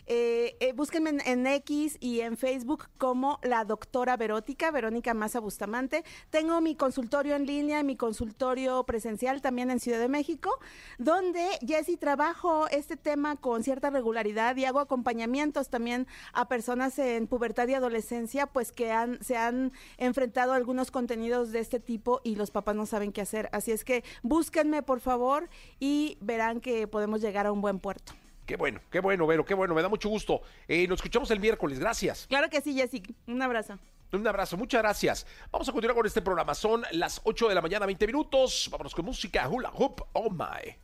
[0.08, 6.04] Eh, eh, búsquenme en, X y en Facebook como la doctora Verótica, Verónica Maza Bustamante.
[6.30, 10.58] Tengo mi consultorio en línea, mi consultorio presencial también en Ciudad de México,
[10.98, 17.28] donde Jessy trabajo este tema con cierta regularidad y hago acompañamientos también a personas en
[17.28, 22.36] pubertad y adolescencia, pues que se han enfrentado a algunos contenidos de este tipo y
[22.36, 23.50] los papás no saben qué hacer.
[23.52, 28.14] Así es que búsquenme, por favor, y verán que podemos llegar a un buen puerto.
[28.52, 30.42] Qué bueno, qué bueno, Vero, qué bueno, me da mucho gusto.
[30.68, 32.26] Eh, nos escuchamos el miércoles, gracias.
[32.28, 33.02] Claro que sí, Jessy.
[33.26, 33.80] Un abrazo.
[34.12, 35.26] Un abrazo, muchas gracias.
[35.54, 36.54] Vamos a continuar con este programa.
[36.54, 38.68] Son las 8 de la mañana, 20 minutos.
[38.70, 39.48] Vámonos con música.
[39.48, 40.76] Hula Hoop, oh my.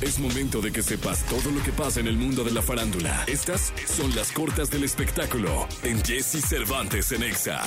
[0.00, 3.24] Es momento de que sepas todo lo que pasa en el mundo de la farándula.
[3.26, 7.60] Estas son las cortas del espectáculo en Jesse Cervantes en Exa.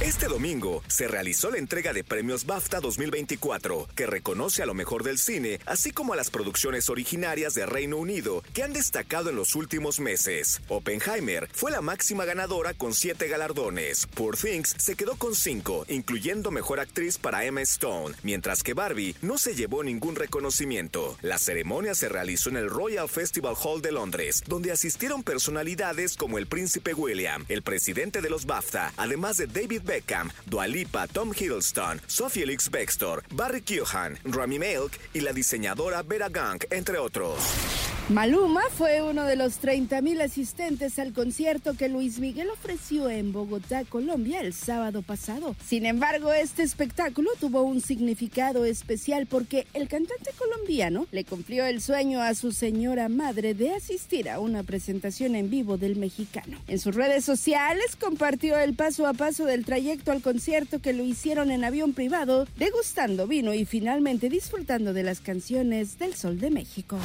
[0.00, 5.02] Este domingo se realizó la entrega de premios BAFTA 2024, que reconoce a lo mejor
[5.02, 9.34] del cine, así como a las producciones originarias de Reino Unido que han destacado en
[9.34, 10.60] los últimos meses.
[10.68, 14.06] Oppenheimer fue la máxima ganadora con siete galardones.
[14.14, 19.16] Poor Things se quedó con cinco, incluyendo mejor actriz para Emma Stone, mientras que Barbie
[19.20, 21.18] no se llevó ningún reconocimiento.
[21.22, 26.38] La ceremonia se realizó en el Royal Festival Hall de Londres, donde asistieron personalidades como
[26.38, 31.32] el príncipe William, el presidente de los BAFTA, además de David Beckham, Dua Lipa, Tom
[31.32, 37.97] Hiddleston, Sophie Elix Bextor, Barry Keoghan, Rami Malek y la diseñadora Vera Gang, entre otros.
[38.10, 43.84] Maluma fue uno de los 30.000 asistentes al concierto que Luis Miguel ofreció en Bogotá,
[43.84, 45.54] Colombia, el sábado pasado.
[45.62, 51.82] Sin embargo, este espectáculo tuvo un significado especial porque el cantante colombiano le cumplió el
[51.82, 56.56] sueño a su señora madre de asistir a una presentación en vivo del mexicano.
[56.66, 61.04] En sus redes sociales compartió el paso a paso del trayecto al concierto que lo
[61.04, 66.48] hicieron en avión privado, degustando vino y finalmente disfrutando de las canciones del Sol de
[66.48, 66.98] México.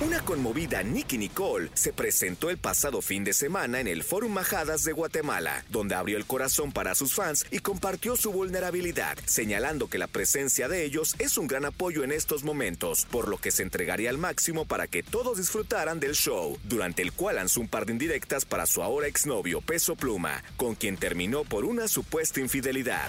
[0.00, 4.82] Una conmovida Nicky Nicole se presentó el pasado fin de semana en el Fórum Majadas
[4.82, 9.98] de Guatemala, donde abrió el corazón para sus fans y compartió su vulnerabilidad, señalando que
[9.98, 13.62] la presencia de ellos es un gran apoyo en estos momentos, por lo que se
[13.62, 17.84] entregaría al máximo para que todos disfrutaran del show, durante el cual lanzó un par
[17.84, 23.06] de indirectas para su ahora exnovio Peso Pluma, con quien terminó por una supuesta infidelidad.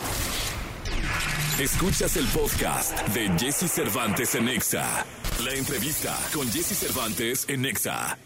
[1.59, 5.05] Escuchas el podcast de Jesse Cervantes en Exa.
[5.43, 8.17] La entrevista con Jesse Cervantes en Exa.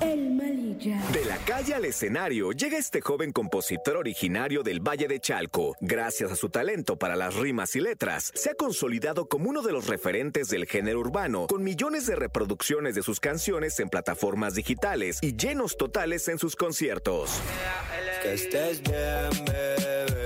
[0.00, 1.02] El Malilla.
[1.12, 5.76] De la calle al escenario llega este joven compositor originario del Valle de Chalco.
[5.80, 9.72] Gracias a su talento para las rimas y letras, se ha consolidado como uno de
[9.72, 15.18] los referentes del género urbano, con millones de reproducciones de sus canciones en plataformas digitales
[15.22, 17.40] y llenos totales en sus conciertos.
[18.22, 20.19] Que estés bien, bebé.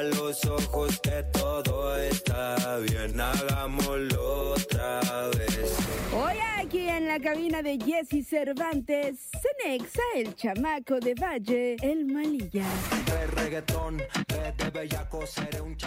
[0.00, 3.20] A los ojos que todo está bien.
[3.20, 5.76] Hagámoslo otra vez.
[6.14, 12.64] Hoy aquí en la cabina de Jesse Cervantes, Cenexa, el chamaco de Valle, el Malilla.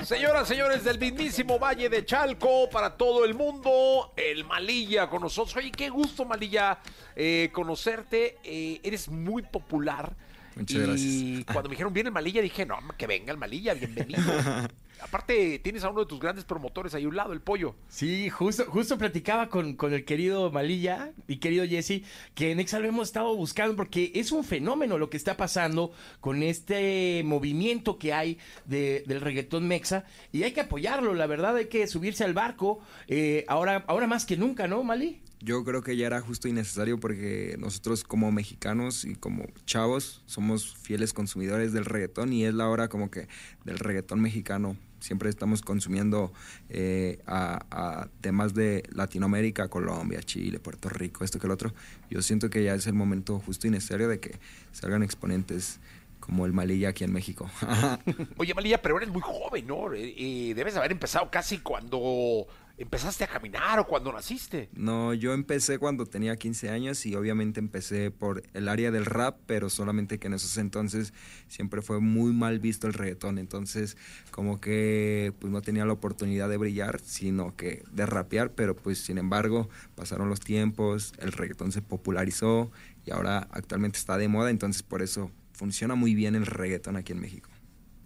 [0.03, 5.55] Señoras, señores del mismísimo Valle de Chalco, para todo el mundo, el Malilla con nosotros.
[5.55, 6.77] Oye, qué gusto, Malilla,
[7.15, 8.37] eh, conocerte.
[8.43, 10.15] Eh, eres muy popular.
[10.55, 11.45] Muchas y gracias.
[11.53, 14.21] cuando me dijeron viene el Malilla, dije, no, que venga el Malilla, bienvenido.
[15.01, 17.75] Aparte, tienes a uno de tus grandes promotores ahí a un lado, el pollo.
[17.89, 22.03] Sí, justo, justo platicaba con, con el querido Malilla y querido Jesse
[22.35, 26.41] que en Exal hemos estado buscando porque es un fenómeno lo que está pasando con
[26.41, 31.65] este movimiento que hay de- del reggaetón mexa y hay que apoyarlo, la verdad hay
[31.65, 35.21] que subirse al barco eh, ahora, ahora más que nunca, ¿no, Mali?
[35.43, 40.23] Yo creo que ya era justo y necesario porque nosotros como mexicanos y como chavos
[40.25, 43.27] somos fieles consumidores del reggaetón y es la hora como que
[43.65, 44.77] del reggaetón mexicano.
[45.01, 46.31] Siempre estamos consumiendo
[46.69, 51.73] eh, a, temas de Latinoamérica, Colombia, Chile, Puerto Rico, esto que el otro.
[52.09, 54.39] Yo siento que ya es el momento justo y necesario de que
[54.71, 55.81] salgan exponentes
[56.21, 57.51] como el Malilla aquí en México.
[58.37, 59.91] Oye, Malilla, pero eres muy joven, ¿no?
[59.91, 64.69] Eh, eh, debes haber empezado casi cuando empezaste a caminar o cuando naciste.
[64.73, 69.37] No, yo empecé cuando tenía 15 años y obviamente empecé por el área del rap,
[69.45, 71.13] pero solamente que en esos entonces
[71.47, 73.97] siempre fue muy mal visto el reggaetón, entonces
[74.31, 78.99] como que pues no tenía la oportunidad de brillar, sino que de rapear, pero pues
[78.99, 82.71] sin embargo pasaron los tiempos, el reggaetón se popularizó
[83.05, 87.11] y ahora actualmente está de moda, entonces por eso funciona muy bien el reggaetón aquí
[87.11, 87.49] en México.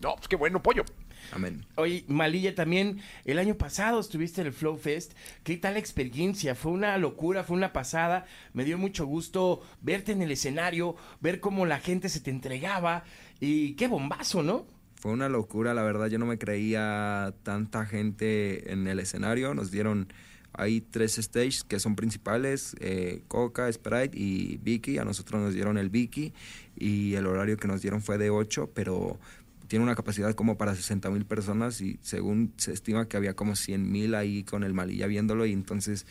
[0.02, 0.84] No, pues qué bueno, pollo.
[1.32, 1.66] Amén.
[1.76, 5.14] Oye, Malilla, también el año pasado estuviste en el Flow Fest.
[5.44, 6.56] ¿Qué tal la experiencia?
[6.56, 8.26] Fue una locura, fue una pasada.
[8.54, 13.04] Me dio mucho gusto verte en el escenario, ver cómo la gente se te entregaba.
[13.40, 14.66] Y qué bombazo, ¿no?
[14.96, 19.54] Fue una locura, la verdad, yo no me creía tanta gente en el escenario.
[19.54, 20.12] Nos dieron,
[20.54, 24.98] hay tres stages que son principales, eh, Coca, Sprite y Vicky.
[24.98, 26.34] A nosotros nos dieron el Vicky
[26.76, 29.20] y el horario que nos dieron fue de 8, pero
[29.68, 33.56] tiene una capacidad como para 60 mil personas y según se estima que había como
[33.56, 36.06] 100 mil ahí con el Malilla viéndolo y entonces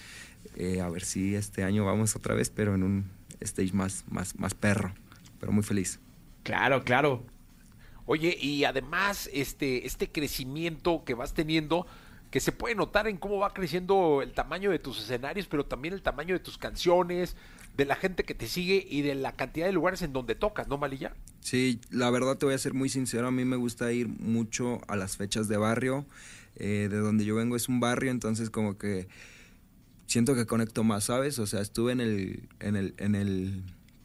[0.57, 4.39] eh, a ver si este año vamos otra vez, pero en un stage más, más,
[4.39, 4.95] más perro,
[5.41, 6.01] pero muy feliz.
[6.43, 7.25] Claro, claro.
[8.07, 11.87] Oye, y además, este, este crecimiento que vas teniendo,
[12.31, 15.93] que se puede notar en cómo va creciendo el tamaño de tus escenarios, pero también
[15.93, 17.37] el tamaño de tus canciones,
[17.77, 20.69] de la gente que te sigue y de la cantidad de lugares en donde tocas,
[20.69, 21.15] ¿no, Malilla?
[21.41, 24.81] Sí, la verdad te voy a ser muy sincero, a mí me gusta ir mucho
[24.89, 26.07] a las fechas de barrio,
[26.57, 29.09] eh, de donde yo vengo es un barrio, entonces como que
[30.07, 31.39] siento que conecto más, ¿sabes?
[31.39, 33.63] O sea, estuve en el, en el, en el,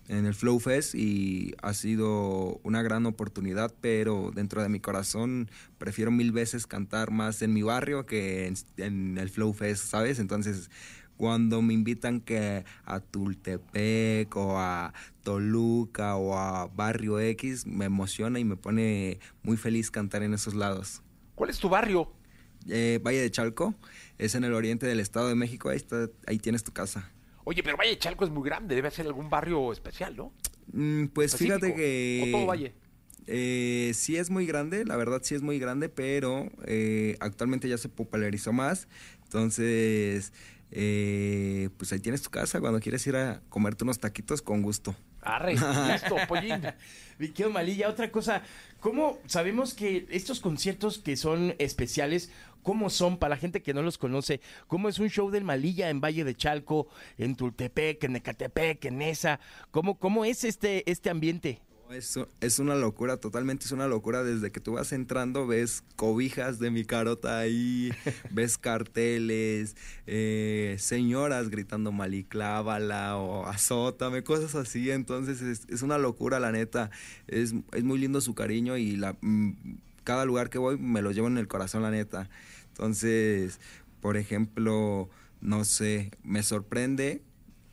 [0.10, 5.50] en el Flow Fest y ha sido una gran oportunidad, pero dentro de mi corazón
[5.78, 10.20] prefiero mil veces cantar más en mi barrio que en, en el Flow Fest, ¿sabes?
[10.20, 10.70] Entonces,
[11.22, 18.40] cuando me invitan que a Tultepec o a Toluca o a Barrio X, me emociona
[18.40, 21.04] y me pone muy feliz cantar en esos lados.
[21.36, 22.12] ¿Cuál es tu barrio?
[22.68, 23.76] Eh, Valle de Chalco,
[24.18, 27.12] es en el oriente del Estado de México, ahí, está, ahí tienes tu casa.
[27.44, 30.34] Oye, pero Valle de Chalco es muy grande, debe ser algún barrio especial, ¿no?
[30.74, 32.24] Mm, pues fíjate que...
[32.30, 32.74] ¿O todo Valle?
[33.28, 37.78] Eh, sí es muy grande, la verdad sí es muy grande, pero eh, actualmente ya
[37.78, 38.88] se popularizó más.
[39.26, 40.34] Entonces,
[40.72, 44.96] eh, pues ahí tienes tu casa cuando quieres ir a comerte unos taquitos con gusto.
[45.22, 46.62] Arre, listo, pollín.
[47.20, 48.42] Mi querido Malilla, otra cosa,
[48.80, 52.32] ¿cómo sabemos que estos conciertos que son especiales,
[52.64, 54.42] cómo son para la gente que no los conoce?
[54.68, 59.02] ¿Cómo es un show del Malilla en Valle de Chalco, en Tultepec, en Ecatepec, en
[59.02, 59.40] Esa?
[59.72, 61.62] ¿Cómo, cómo es este, este ambiente?
[61.94, 64.24] Es, es una locura, totalmente es una locura.
[64.24, 67.92] Desde que tú vas entrando, ves cobijas de mi carota ahí,
[68.32, 69.76] ves carteles,
[70.08, 74.90] eh, señoras gritando maliclávala o azótame, cosas así.
[74.90, 76.92] Entonces es, es una locura, la neta.
[77.28, 79.52] Es, es muy lindo su cariño y la, mm,
[80.06, 82.30] cada lugar que voy me lo llevo en el corazón, la neta.
[82.70, 83.60] Entonces,
[84.00, 85.10] por ejemplo,
[85.42, 87.22] no sé, me sorprende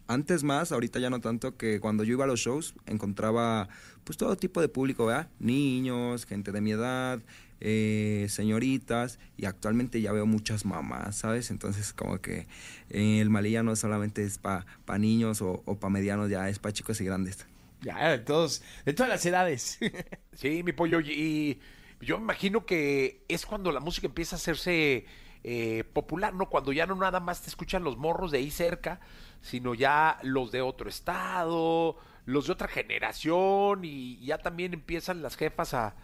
[0.08, 3.68] antes más, ahorita ya no tanto, que cuando yo iba a los shows encontraba
[4.04, 5.28] pues todo tipo de público, ¿verdad?
[5.38, 7.20] Niños, gente de mi edad,
[7.60, 11.50] eh, señoritas, y actualmente ya veo muchas mamás, ¿sabes?
[11.50, 12.46] Entonces como que
[12.90, 16.58] eh, el Malilla no solamente es para pa niños o, o para medianos, ya es
[16.58, 17.46] para chicos y grandes.
[17.82, 19.78] Ya, de todos, de todas las edades.
[20.32, 21.58] Sí, mi pollo, y
[22.00, 25.04] yo me imagino que es cuando la música empieza a hacerse
[25.50, 26.50] eh, popular, ¿no?
[26.50, 29.00] Cuando ya no nada más te escuchan los morros de ahí cerca,
[29.40, 35.36] sino ya los de otro estado, los de otra generación, y ya también empiezan las
[35.36, 35.94] jefas a,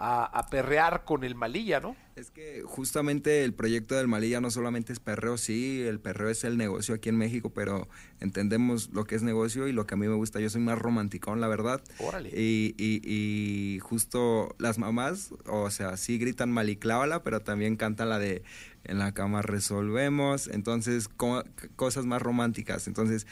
[0.00, 1.94] a, a perrear con el malilla, ¿no?
[2.16, 6.44] Es que justamente el proyecto del Malilla no solamente es perreo, sí, el perreo es
[6.44, 9.96] el negocio aquí en México, pero entendemos lo que es negocio y lo que a
[9.96, 10.38] mí me gusta.
[10.38, 11.82] Yo soy más romanticón, la verdad.
[11.98, 12.28] Órale.
[12.30, 18.18] Y, y, y justo las mamás, o sea, sí gritan maliclávala, pero también cantan la
[18.18, 18.42] de
[18.84, 21.44] en la cama resolvemos, entonces co
[21.76, 22.86] cosas más románticas.
[22.86, 23.26] Entonces,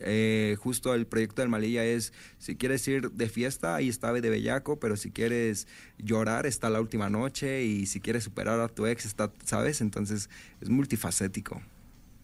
[0.00, 4.28] eh, justo el proyecto del Malilla es, si quieres ir de fiesta, ahí está de
[4.28, 8.86] Bellaco, pero si quieres llorar, está la última noche, y si quieres superar a tu
[8.86, 9.80] ex, está, ¿sabes?
[9.80, 11.62] Entonces, es multifacético.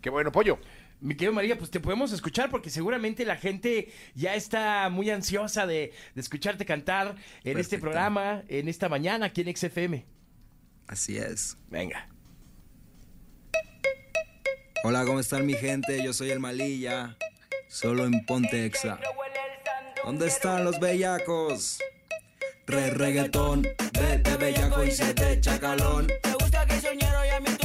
[0.00, 0.58] Qué bueno, pollo.
[1.00, 5.66] Mi querido María, pues te podemos escuchar porque seguramente la gente ya está muy ansiosa
[5.66, 10.06] de, de escucharte cantar en este programa, en esta mañana aquí en XFM.
[10.86, 11.58] Así es.
[11.68, 12.08] Venga.
[14.84, 16.02] Hola, ¿cómo están mi gente?
[16.04, 17.16] Yo soy el Malilla,
[17.76, 18.98] solo en Ponte Exa.
[20.02, 21.78] ¿Dónde están los bellacos?
[22.66, 26.06] Re reggaetón, vete bellaco y se de chacalón.
[26.22, 27.55] Te gusta que soñero y a mí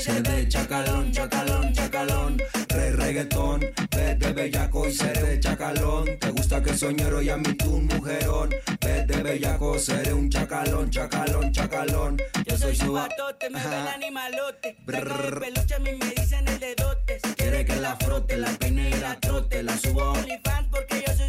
[0.00, 2.42] Se de chacalón, chacalón, chacalón.
[2.68, 6.18] Re reggaetón, vete bellaco y se de chacalón.
[6.18, 8.50] Te gusta que soñero y a mí tu mujerón.
[8.80, 12.16] Vete bellaco, seré un chacalón, chacalón, chacalón.
[12.46, 13.94] Yo soy su batote, me ven Ajá.
[13.94, 14.76] animalote.
[14.84, 15.08] Brr.
[15.08, 17.20] Saca el peluche, a mí me dicen el dedote.
[17.22, 20.12] Si Quiere que la frote, la peine y la trote, la subo.
[20.12, 21.28] OnlyFans porque yo soy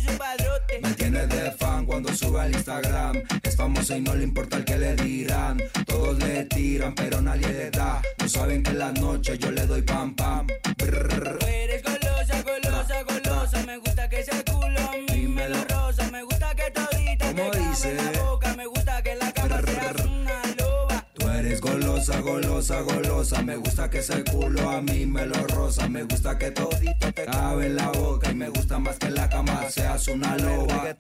[1.15, 3.23] Me tiene de fan cuando sube al Instagram.
[3.41, 5.61] Es famoso y no le importa el que le dirán.
[5.85, 8.01] Todos le tiran, pero nadie le da.
[8.19, 10.45] No saben que en las noches yo le doy pam pam.
[10.77, 11.39] Brrr.
[11.39, 13.63] Tú eres golosa, golosa, golosa.
[13.65, 16.11] Me gusta que ese culo a mí me lo rosa.
[16.11, 17.93] Me gusta que todita te ¿Cómo cabe dice?
[17.95, 18.53] la boca.
[18.57, 21.05] Me gusta que la cama seas una loba.
[21.13, 21.84] Tú eres golosa,
[22.21, 23.41] golosa, golosa.
[23.41, 25.87] Me gusta que ese culo a mí me lo rosa.
[25.87, 28.31] Me gusta que todito te cabe en la boca.
[28.31, 30.95] Y me gusta más que en la cama seas una loba.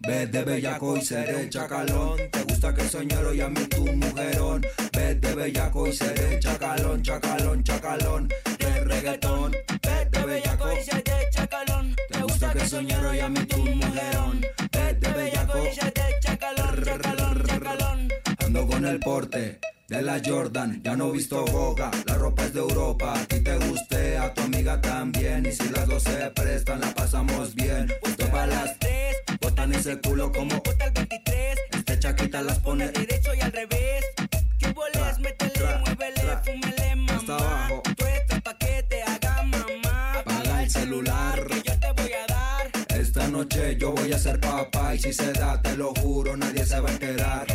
[0.00, 2.18] Vete bellaco y seré chacalón.
[2.30, 4.64] Te gusta que soñero y a mí tu mujerón.
[4.92, 8.28] Vete bellaco y seré chacalón, chacalón, chacalón.
[8.58, 9.52] De reggaetón.
[9.82, 11.96] Vete bellaco y se te chacalón.
[12.10, 14.40] Te gusta que soñero y a mí tu mujerón.
[14.72, 18.17] Vete bellaco y se te chacalón, chacalón, chacalón.
[18.78, 19.58] Con el porte
[19.88, 23.40] de la Jordan, ya no he visto boga, la ropa es de Europa, a ti
[23.40, 27.92] te guste, a tu amiga también, y si las dos se prestan, la pasamos bien.
[28.04, 32.86] Justo para las tres, botan ese culo como Bota el 23, este chaquita las pone
[32.92, 34.04] derecho y al revés.
[34.60, 35.18] ¿Qué boles?
[35.18, 37.36] Métele, muévele, hasta mamá.
[37.36, 37.82] abajo.
[37.96, 40.20] Tú estás pa' que te haga mamá.
[40.20, 41.46] Apaga el celular.
[41.48, 42.70] Que yo te voy a dar.
[42.96, 46.64] Esta noche yo voy a ser papá, y si se da, te lo juro, nadie
[46.64, 47.46] se va a enterar.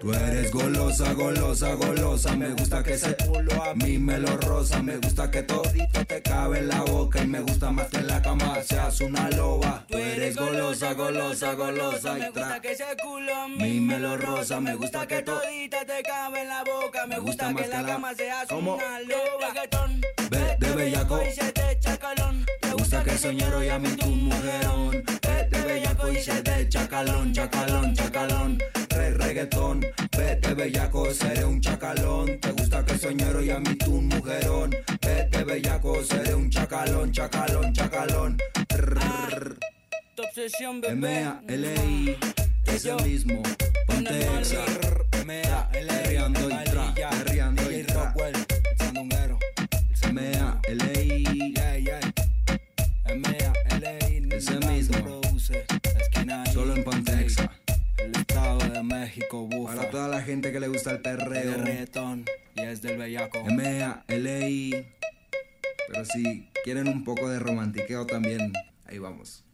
[0.00, 2.36] Tú eres golosa, golosa, golosa.
[2.36, 4.80] Me gusta que ese culo a mí me lo rosa.
[4.80, 7.22] Me gusta que todito te cabe en la boca.
[7.22, 9.84] Y me gusta más que en la cama seas una loba.
[9.88, 12.14] Tú eres golosa, golosa, golosa.
[12.14, 14.60] Me gusta que ese culo a mí me lo rosa.
[14.60, 17.06] Me gusta que to todita te cabe en la boca.
[17.06, 19.52] Me gusta que en la cama seas una loba.
[20.60, 21.20] De bellaco.
[21.22, 22.47] y se te echa calón.
[22.88, 25.04] Gusta que soñero y a mí tu mujerón.
[25.20, 28.58] Vete bellaco y se te chacalón, chacalón, chacalón.
[28.88, 29.84] Re reggaetón,
[30.16, 32.40] vete bellaco, seré un chacalón.
[32.40, 34.74] Te gusta que soñero y a mí tu mujerón.
[35.02, 38.38] Vete bellaco, seré un chacalón, chacalón, chacalón.
[40.14, 40.94] Tu obsesión, bebé.
[40.94, 42.16] M.A.L.I.
[42.64, 43.42] Es el mismo,
[43.86, 44.64] ponte exa.
[45.12, 46.14] M.A.L.I.
[46.16, 46.94] y tra,
[47.70, 48.47] y tra.
[58.88, 59.74] México bufa.
[59.76, 61.54] Para toda la gente que le gusta el perreo.
[61.54, 62.24] El reggaetón
[62.54, 63.38] y es del bellaco.
[63.38, 64.86] M.A.L.I.
[65.88, 68.52] Pero si quieren un poco de romantiqueo también,
[68.86, 69.44] ahí vamos.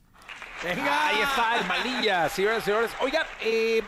[0.62, 2.91] Venga, ahí está el Malilla, señoras y señores.
[3.03, 3.82] Oiga, eh,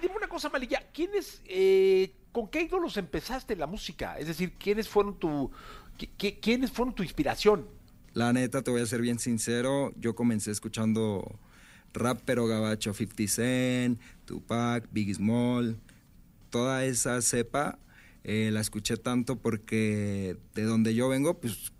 [0.00, 0.82] dime una cosa, Malilla.
[0.92, 4.18] ¿Quiénes, eh, con qué ídolos empezaste la música?
[4.18, 5.50] Es decir, ¿quiénes fueron tu,
[5.98, 7.66] qui- qui- quiénes fueron tu inspiración?
[8.14, 11.38] La neta, te voy a ser bien sincero, yo comencé escuchando
[11.94, 15.78] rap pero gabacho, 50 Cent, Tupac, Biggie Small,
[16.50, 17.78] toda esa cepa
[18.24, 21.72] eh, la escuché tanto porque de donde yo vengo, pues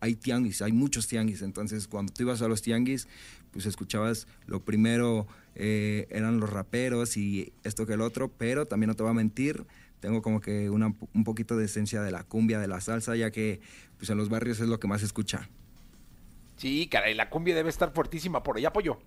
[0.00, 3.06] hay tianguis, hay muchos tianguis, entonces cuando tú ibas a los tianguis,
[3.50, 8.88] pues escuchabas lo primero eh, eran los raperos y esto que el otro, pero también
[8.88, 9.66] no te voy a mentir,
[10.00, 13.60] tengo como que un poquito de esencia de la cumbia, de la salsa, ya que
[13.98, 15.50] pues en los barrios es lo que más se escucha.
[16.56, 18.98] Sí, caray, la cumbia debe estar fuertísima por allá, apoyo.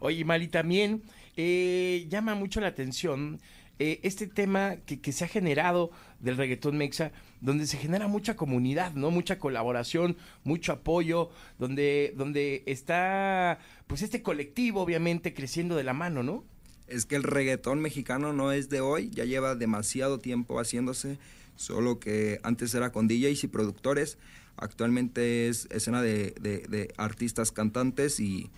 [0.00, 1.02] Oye, Mali, también
[1.36, 3.40] eh, llama mucho la atención
[3.80, 5.90] eh, este tema que, se ha generado
[6.20, 9.10] del reggaetón mexa, donde se genera mucha comunidad, ¿no?
[9.10, 16.22] Mucha colaboración, mucho apoyo, donde, donde está, pues, este colectivo, obviamente, creciendo de la mano,
[16.22, 16.44] ¿no?
[16.86, 21.18] Es que el reggaetón mexicano no es de hoy, ya lleva demasiado tiempo haciéndose,
[21.56, 24.18] solo que antes era con DJs y productores,
[24.56, 28.50] actualmente es escena de artistas cantantes y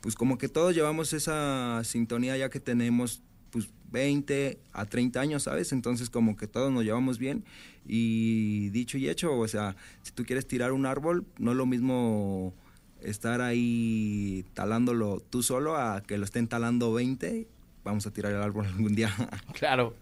[0.00, 5.42] pues como que todos llevamos esa sintonía ya que tenemos pues 20 a 30 años,
[5.44, 5.72] ¿sabes?
[5.72, 7.44] Entonces como que todos nos llevamos bien
[7.86, 11.66] y dicho y hecho, o sea, si tú quieres tirar un árbol, no es lo
[11.66, 12.54] mismo
[13.00, 17.46] estar ahí talándolo tú solo a que lo estén talando 20,
[17.84, 19.10] vamos a tirar el árbol algún día.
[19.54, 19.94] Claro.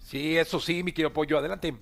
[0.00, 1.74] Sí, eso sí, mi querido Pollo, adelante.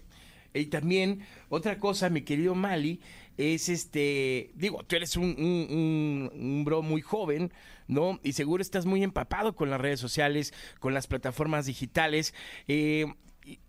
[0.53, 3.01] Y también, otra cosa, mi querido Mali,
[3.37, 7.53] es este, digo, tú eres un, un- un- bro muy joven,
[7.89, 8.19] ¿no?
[8.23, 12.35] Y seguro estás muy empapado con las redes sociales, con las plataformas digitales.
[12.69, 13.07] Eh,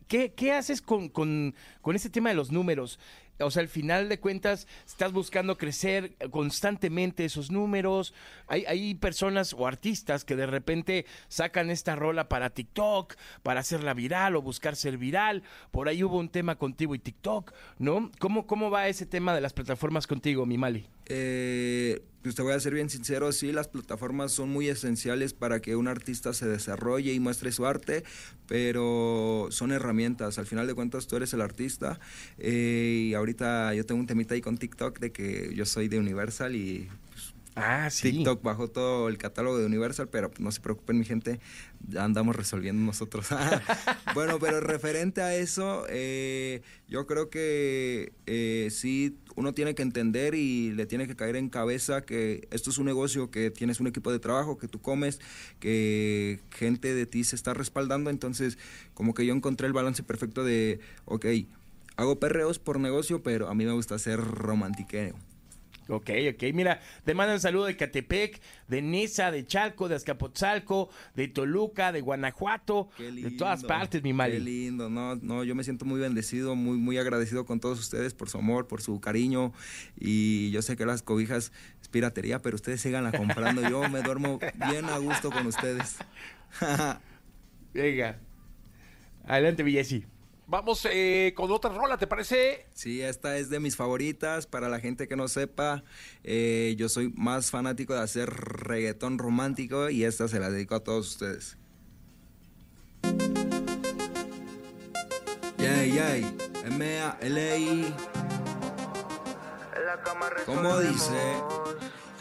[0.08, 3.00] ¿qué, qué haces con, con, con este tema de los números?
[3.40, 8.14] O sea, al final de cuentas, estás buscando crecer constantemente esos números.
[8.48, 13.94] Hay, hay personas o artistas que de repente sacan esta rola para TikTok, para hacerla
[13.94, 15.44] viral o buscar ser viral.
[15.72, 18.12] Por ahí hubo un tema contigo y TikTok, ¿no?
[18.20, 20.88] ¿Cómo, cómo va ese tema de las plataformas contigo, mi Mali?
[21.10, 25.62] Eh, pues te voy a ser bien sincero, sí, las plataformas son muy esenciales para
[25.62, 28.04] que un artista se desarrolle y muestre su arte,
[28.48, 30.38] pero son herramientas.
[30.38, 32.00] Al final de cuentas, tú eres el artista.
[32.38, 36.00] eh, y ahorita yo tengo un temita ahí con TikTok de que yo soy de
[36.00, 38.12] Universal y pues, Ah, sí.
[38.12, 41.40] TikTok bajó todo el catálogo de Universal, pero no se preocupen, mi gente,
[41.88, 43.30] ya andamos resolviendo nosotros.
[44.14, 50.36] bueno, pero referente a eso, eh, yo creo que eh, sí, uno tiene que entender
[50.36, 53.88] y le tiene que caer en cabeza que esto es un negocio, que tienes un
[53.88, 55.20] equipo de trabajo, que tú comes,
[55.60, 58.60] que gente de ti se está respaldando, entonces
[58.94, 61.26] como que yo encontré el balance perfecto de, ok,
[61.98, 65.16] hago perreos por negocio, pero a mí me gusta hacer romantiqueo.
[65.90, 66.44] Ok, ok.
[66.54, 72.02] Mira, te mandan saludo de Catepec, de Nesa, de Chalco, de Azcapotzalco, de Toluca, de
[72.02, 74.40] Guanajuato, de todas partes, mi Qué Mali.
[74.40, 78.30] lindo, no, no, yo me siento muy bendecido, muy, muy agradecido con todos ustedes por
[78.30, 79.54] su amor, por su cariño
[79.98, 84.40] y yo sé que las cobijas es piratería, pero ustedes sigan comprando, yo me duermo
[84.70, 85.98] bien a gusto con ustedes.
[87.74, 88.20] Venga.
[89.26, 90.06] Adelante, Villesi.
[90.50, 92.68] Vamos eh, con otra rola, ¿te parece?
[92.74, 94.48] Sí, esta es de mis favoritas.
[94.48, 95.84] Para la gente que no sepa,
[96.24, 100.80] eh, yo soy más fanático de hacer reggaetón romántico y esta se la dedico a
[100.80, 101.58] todos ustedes.
[105.58, 107.94] Yay, yay, M-A-L-I.
[110.46, 111.34] ¿Cómo dice?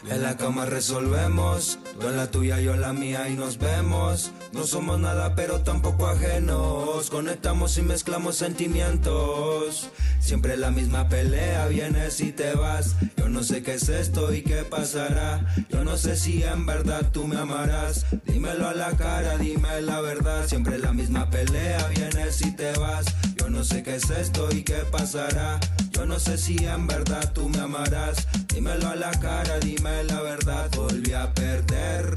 [0.09, 4.31] En la cama resolvemos, tú en la tuya, yo en la mía y nos vemos.
[4.53, 7.09] No somos nada, pero tampoco ajenos.
[7.09, 9.89] Conectamos y mezclamos sentimientos.
[10.21, 12.95] Siempre la misma pelea, vienes y te vas.
[13.17, 15.45] Yo no sé qué es esto y qué pasará.
[15.69, 18.05] Yo no sé si en verdad tú me amarás.
[18.25, 20.47] Dímelo a la cara, dime la verdad.
[20.47, 23.05] Siempre la misma pelea, vienes y te vas.
[23.47, 25.57] Yo no sé qué es esto y qué pasará.
[25.91, 28.27] Yo no sé si en verdad tú me amarás.
[28.53, 30.69] Dímelo a la cara, dime la verdad.
[30.75, 32.13] Volví a perder.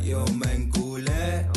[0.00, 1.48] Yo me enculé.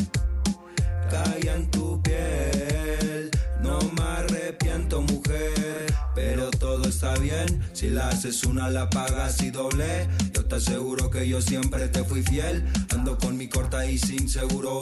[1.07, 3.29] Caí en tu piel.
[3.61, 5.93] No me arrepiento, mujer.
[6.15, 7.45] Pero todo está bien.
[7.73, 10.07] Si la haces una, la pagas y doble.
[10.53, 12.63] Te aseguro que yo siempre te fui fiel.
[12.93, 14.79] Ando con mi corta y sin seguro.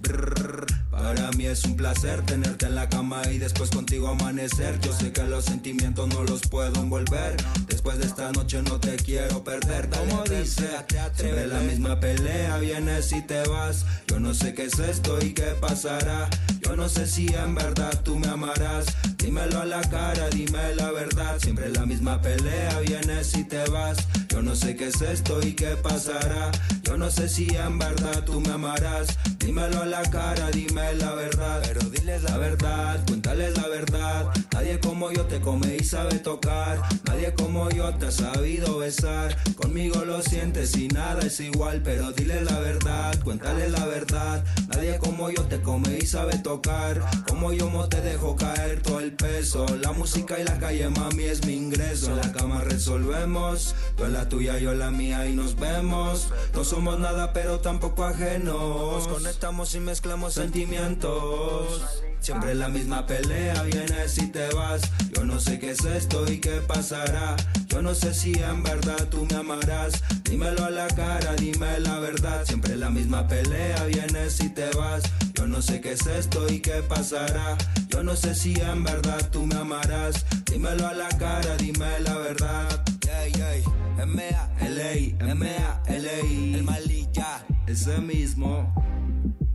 [0.00, 0.64] Brrr.
[0.90, 4.80] Para mí es un placer tenerte en la cama y después contigo amanecer.
[4.80, 7.36] Yo sé que los sentimientos no los puedo envolver.
[7.66, 9.90] Después de esta noche no te quiero perder.
[9.90, 10.70] Como dice,
[11.14, 13.84] siempre la misma pelea, vienes y te vas.
[14.06, 16.30] Yo no sé qué es esto y qué pasará.
[16.62, 18.86] Yo no sé si en verdad tú me amarás.
[19.22, 21.38] Dímelo a la cara, dime la verdad.
[21.38, 23.96] Siempre la misma pelea, vienes y te vas.
[24.28, 26.50] Yo no sé qué es esto y qué pasará.
[26.82, 29.16] Yo no sé si en verdad tú me amarás.
[29.44, 31.60] Dímelo a la cara, dime la verdad.
[31.66, 34.30] Pero diles la verdad, cuéntales la verdad.
[34.52, 36.80] Nadie como yo te come y sabe tocar.
[37.06, 39.36] Nadie como yo te ha sabido besar.
[39.56, 41.82] Conmigo lo sientes y nada es igual.
[41.82, 44.44] Pero diles la verdad, cuéntales la verdad.
[44.68, 47.02] Nadie como yo te come y sabe tocar.
[47.28, 49.66] Como yo mo te dejo caer todo el peso.
[49.80, 52.10] La música y la calle, mami, es mi ingreso.
[52.10, 53.74] En la cama resolvemos.
[53.96, 56.28] Tú en la tuya, yo la mía y nos vemos.
[56.54, 59.08] No somos nada, pero tampoco ajenos.
[59.32, 61.82] Conectamos y mezclamos sentimientos.
[62.20, 64.82] Siempre la misma pelea, vienes y te vas.
[65.10, 67.36] Yo no sé qué es esto y qué pasará.
[67.66, 70.02] Yo no sé si en verdad tú me amarás.
[70.24, 72.44] Dímelo a la cara, dime la verdad.
[72.44, 75.02] Siempre la misma pelea, vienes y te vas.
[75.32, 77.56] Yo no sé qué es esto y qué pasará.
[77.88, 80.26] Yo no sé si en verdad tú me amarás.
[80.44, 82.84] Dímelo a la cara, dime la verdad.
[83.08, 83.64] Ey, ey,
[83.98, 84.50] M.A.
[84.60, 85.30] L.A.
[85.32, 85.82] M.A.
[85.86, 86.20] L.A.
[86.20, 87.46] El malilla.
[87.66, 88.70] Ese mismo.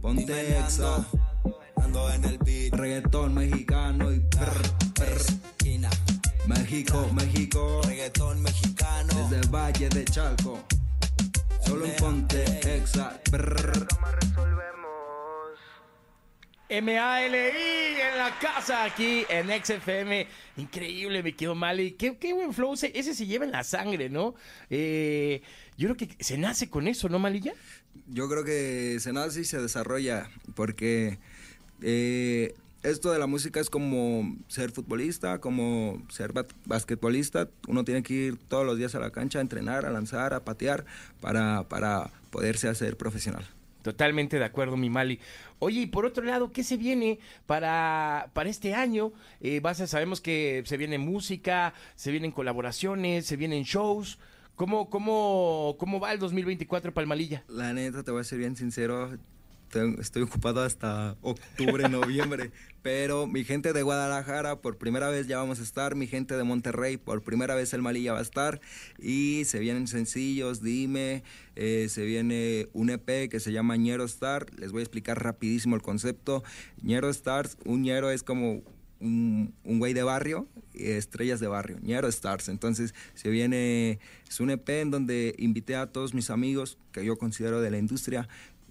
[0.07, 1.05] Ponte exa.
[1.83, 2.73] Ando en el beat.
[2.73, 4.61] Reggaetón mexicano y prr,
[4.93, 5.21] prr.
[6.47, 7.81] México, México.
[7.83, 9.13] Reggaetón mexicano.
[9.29, 10.59] Desde Valle de Chalco.
[11.59, 12.41] Solo en Ponte
[12.73, 13.19] Exa.
[13.29, 13.85] prr.
[16.69, 20.27] M-A-L-I en la casa aquí en XFM.
[20.57, 21.79] Increíble, me quedo mal.
[21.79, 22.73] Y qué, qué buen flow.
[22.73, 24.35] Ese, ese se lleva en la sangre, ¿no?
[24.69, 25.41] Eh,
[25.77, 27.53] yo creo que se nace con eso, ¿no, Malilla?
[28.07, 31.17] Yo creo que se nace y se desarrolla porque
[31.81, 32.53] eh,
[32.83, 37.49] esto de la música es como ser futbolista, como ser ba- basquetbolista.
[37.67, 40.43] Uno tiene que ir todos los días a la cancha a entrenar, a lanzar, a
[40.45, 40.85] patear
[41.21, 43.45] para, para poderse hacer profesional.
[43.87, 45.17] Totalmente de acuerdo, mi Mali.
[45.59, 49.13] Oye, y por otro lado, ¿qué se viene para, para este año?
[49.39, 54.19] Eh, sabemos que se viene música, se vienen colaboraciones, se vienen shows.
[54.57, 57.45] ¿Cómo, cómo, cómo va el 2024 para el Malilla?
[57.47, 59.17] La neta, te voy a ser bien sincero,
[59.99, 62.51] estoy ocupado hasta octubre, noviembre,
[62.81, 66.43] pero mi gente de Guadalajara por primera vez ya vamos a estar, mi gente de
[66.43, 68.61] Monterrey por primera vez el Malilla va a estar
[68.99, 71.23] y se vienen sencillos, dime,
[71.55, 75.75] eh, se viene un EP que se llama Ñero Star, les voy a explicar rapidísimo
[75.75, 76.43] el concepto.
[76.81, 78.61] Ñero Stars, un ñero es como
[78.99, 82.49] un, un güey de barrio, estrellas de barrio, Ñero Stars.
[82.49, 87.17] Entonces se viene, es un EP en donde invité a todos mis amigos que yo
[87.17, 88.27] considero de la industria,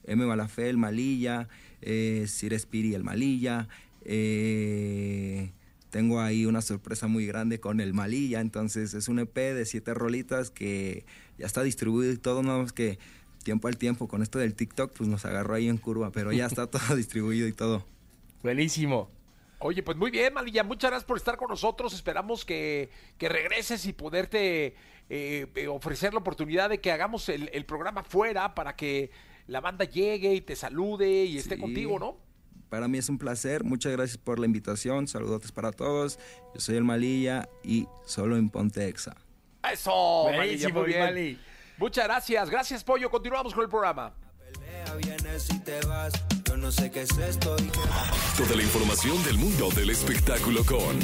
[0.06, 0.24] M.
[0.24, 1.48] Balafé, el Malilla,
[1.82, 3.68] eh, Sir Espiri, el Malilla,
[4.04, 5.50] eh,
[5.90, 9.94] tengo ahí una sorpresa muy grande con el Malilla, entonces es un EP de siete
[9.94, 11.04] rolitas que
[11.38, 12.98] ya está distribuido y todo, nada más que
[13.42, 16.46] tiempo al tiempo con esto del TikTok pues nos agarró ahí en curva, pero ya
[16.46, 17.86] está todo distribuido y todo.
[18.42, 19.10] Buenísimo.
[19.58, 21.94] Oye, pues muy bien, Malilla, muchas gracias por estar con nosotros.
[21.94, 24.74] Esperamos que, que regreses y poderte
[25.08, 29.10] eh, eh, ofrecer la oportunidad de que hagamos el, el programa fuera para que
[29.46, 32.16] la banda llegue y te salude y esté contigo, ¿no?
[32.68, 36.18] Para mí es un placer, muchas gracias por la invitación, saludotes para todos,
[36.54, 39.16] yo soy el Malilla y solo en Ponte Exa.
[39.72, 41.00] Eso, Malilla, Buenísimo, muy bien.
[41.00, 41.40] Mali.
[41.78, 44.12] Muchas gracias, gracias Pollo, continuamos con el programa.
[44.52, 46.12] Pelea, vienes y te vas.
[46.66, 47.78] No sé qué es esto y qué
[48.36, 50.98] Toda la información del mundo del espectáculo con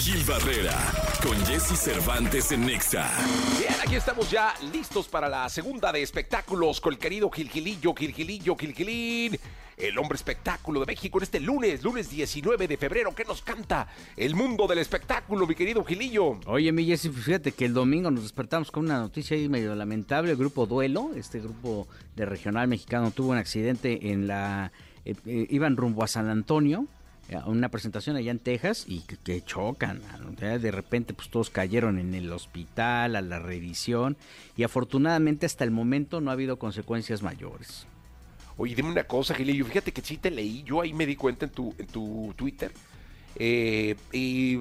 [0.00, 0.78] Gil Barrera,
[1.22, 3.10] con Jesse Cervantes en Nexa.
[3.58, 8.56] Bien, aquí estamos ya listos para la segunda de espectáculos con el querido Gilgilillo, Gilgilillo,
[8.56, 9.38] Gilgilín.
[9.76, 13.14] el hombre espectáculo de México en este lunes, lunes 19 de febrero.
[13.14, 13.86] ¿Qué nos canta
[14.16, 16.40] el mundo del espectáculo, mi querido Gilillo?
[16.46, 20.30] Oye, mi Jessy, fíjate que el domingo nos despertamos con una noticia ahí medio lamentable.
[20.30, 24.72] El grupo Duelo, este grupo de regional mexicano, tuvo un accidente en la...
[25.04, 26.86] eh, eh, iban rumbo a San Antonio,
[27.28, 30.00] eh, a una presentación allá en Texas, y que, chocan.
[30.38, 34.16] de repente, pues todos cayeron en el hospital, a la revisión,
[34.56, 37.86] y afortunadamente hasta el momento no ha habido consecuencias mayores.
[38.56, 39.64] Oye, dime una cosa, Gilillo.
[39.66, 40.62] Fíjate que sí te leí.
[40.62, 42.70] Yo ahí me di cuenta en tu, en tu Twitter.
[43.36, 44.60] Eh, y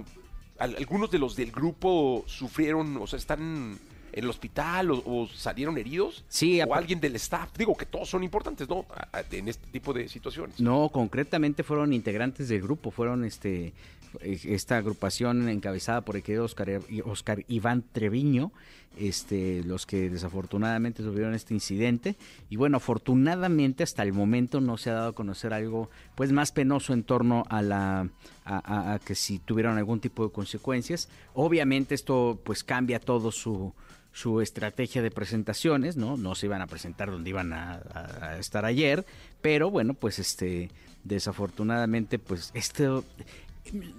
[0.57, 3.77] al- algunos de los del grupo sufrieron, o sea, están
[4.13, 6.23] en el hospital o, o salieron heridos.
[6.29, 7.49] Sí, o alguien del staff.
[7.57, 8.85] Digo que todos son importantes, ¿no?
[8.89, 10.59] A- a- En este tipo de situaciones.
[10.59, 13.73] No, concretamente fueron integrantes del grupo, fueron este
[14.21, 16.69] eh, esta agrupación encabezada por el querido Oscar,
[17.05, 18.51] Oscar Iván Treviño,
[18.95, 22.15] este, los que desafortunadamente tuvieron este incidente.
[22.51, 26.51] Y bueno, afortunadamente hasta el momento no se ha dado a conocer algo pues más
[26.51, 28.07] penoso en torno a la
[28.45, 28.57] a,
[28.91, 31.09] a- a que si tuvieron algún tipo de consecuencias.
[31.33, 33.73] Obviamente esto pues cambia todo su
[34.13, 36.17] su estrategia de presentaciones, ¿no?
[36.17, 39.05] No se iban a presentar donde iban a, estar ayer,
[39.41, 40.69] pero bueno, pues este,
[41.03, 43.03] desafortunadamente, pues esto,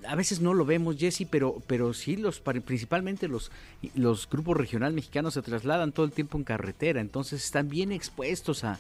[0.06, 3.50] a veces no lo vemos, Jesse, pero, pero sí, los, principalmente los,
[3.96, 8.62] los grupos regional mexicanos se trasladan todo el tiempo en carretera, entonces están bien expuestos
[8.62, 8.78] a,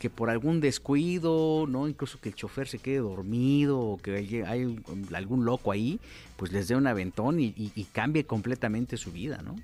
[0.00, 4.40] que por algún descuido, no, incluso que el chofer se quede dormido o que hay,
[4.42, 4.80] hay
[5.14, 6.00] algún loco ahí,
[6.36, 9.54] pues les dé un aventón y, y- y cambie completamente su vida, ¿no?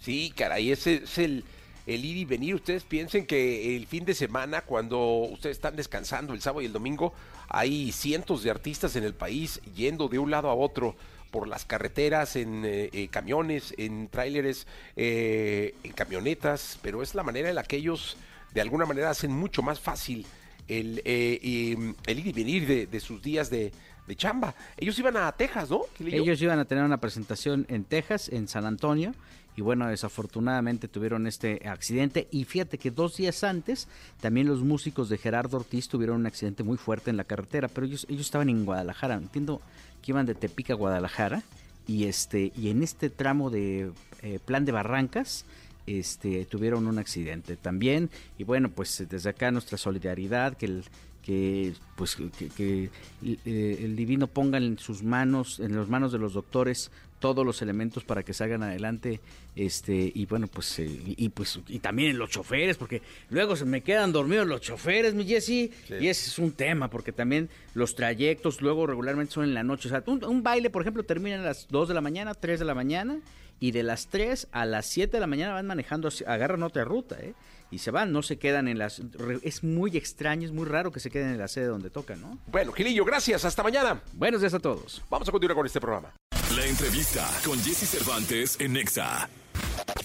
[0.00, 1.44] Sí, caray, ese es el,
[1.86, 2.54] el ir y venir.
[2.54, 4.98] Ustedes piensen que el fin de semana, cuando
[5.30, 7.12] ustedes están descansando el sábado y el domingo,
[7.48, 10.96] hay cientos de artistas en el país yendo de un lado a otro
[11.30, 17.22] por las carreteras, en eh, eh, camiones, en tráileres, eh, en camionetas, pero es la
[17.22, 18.16] manera en la que ellos
[18.52, 20.26] de alguna manera hacen mucho más fácil
[20.66, 23.70] el, el ir y venir de, de sus días de,
[24.08, 24.54] de chamba.
[24.76, 25.82] Ellos iban a Texas, ¿no?
[26.00, 29.14] Ellos iban a tener una presentación en Texas, en San Antonio,
[29.56, 32.28] y bueno, desafortunadamente tuvieron este accidente.
[32.30, 33.88] Y fíjate que dos días antes,
[34.20, 37.86] también los músicos de Gerardo Ortiz tuvieron un accidente muy fuerte en la carretera, pero
[37.86, 39.14] ellos, ellos estaban en Guadalajara.
[39.14, 39.60] Entiendo
[40.02, 41.42] que iban de Tepic a Guadalajara,
[41.86, 43.90] y este, y en este tramo de
[44.22, 45.44] eh, Plan de Barrancas,
[45.86, 48.10] este, tuvieron un accidente también.
[48.38, 50.84] Y bueno, pues desde acá nuestra solidaridad, que el
[51.22, 52.90] que pues que, que,
[53.22, 56.90] eh, el divino ponga en sus manos en las manos de los doctores
[57.20, 59.20] todos los elementos para que salgan adelante
[59.54, 63.64] este y bueno pues eh, y, pues y también en los choferes porque luego se
[63.64, 67.94] me quedan dormidos los choferes mi Jesse y ese es un tema porque también los
[67.94, 71.36] trayectos luego regularmente son en la noche o sea un, un baile por ejemplo termina
[71.36, 73.20] a las 2 de la mañana 3 de la mañana
[73.60, 77.16] y de las 3 a las 7 de la mañana van manejando agarran otra ruta
[77.20, 77.34] eh
[77.70, 79.00] y se van, no se quedan en las...
[79.42, 82.38] Es muy extraño, es muy raro que se queden en la sede donde tocan, ¿no?
[82.46, 83.44] Bueno, Gilillo, gracias.
[83.44, 84.02] Hasta mañana.
[84.12, 85.02] Buenos días a todos.
[85.08, 86.12] Vamos a continuar con este programa.
[86.56, 89.28] La entrevista con Jesse Cervantes en Nexa.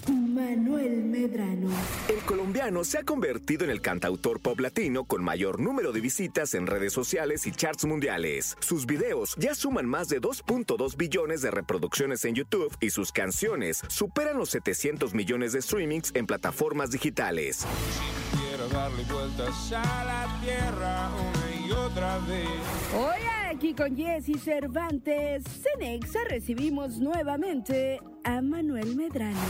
[0.08, 1.70] Manuel Medrano.
[2.08, 6.54] El colombiano se ha convertido en el cantautor pop latino con mayor número de visitas
[6.54, 8.56] en redes sociales y charts mundiales.
[8.60, 13.82] Sus videos ya suman más de 2.2 billones de reproducciones en YouTube y sus canciones
[13.88, 17.66] superan los 700 millones de streamings en plataformas digitales.
[18.38, 22.46] Quiero darle vueltas a la tierra una y otra vez.
[22.94, 29.40] Hoy aquí con Jesse Cervantes, Cenexa recibimos nuevamente a Manuel Medrano.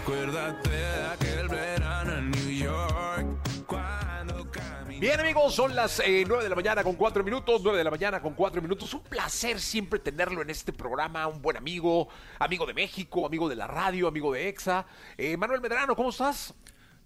[0.00, 3.66] Acuérdate de aquel verano en New York.
[3.66, 5.00] Cuando caminé.
[5.00, 7.90] Bien amigos, son las eh, 9 de la mañana con 4 minutos, 9 de la
[7.90, 8.94] mañana con 4 minutos.
[8.94, 12.08] Un placer siempre tenerlo en este programa, un buen amigo,
[12.38, 14.86] amigo de México, amigo de la radio, amigo de EXA.
[15.18, 16.54] Eh, Manuel Medrano, ¿cómo estás?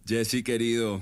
[0.07, 1.01] Jesse, querido,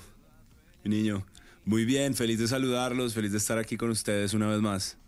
[0.85, 1.27] mi niño,
[1.65, 4.99] muy bien, feliz de saludarlos, feliz de estar aquí con ustedes una vez más.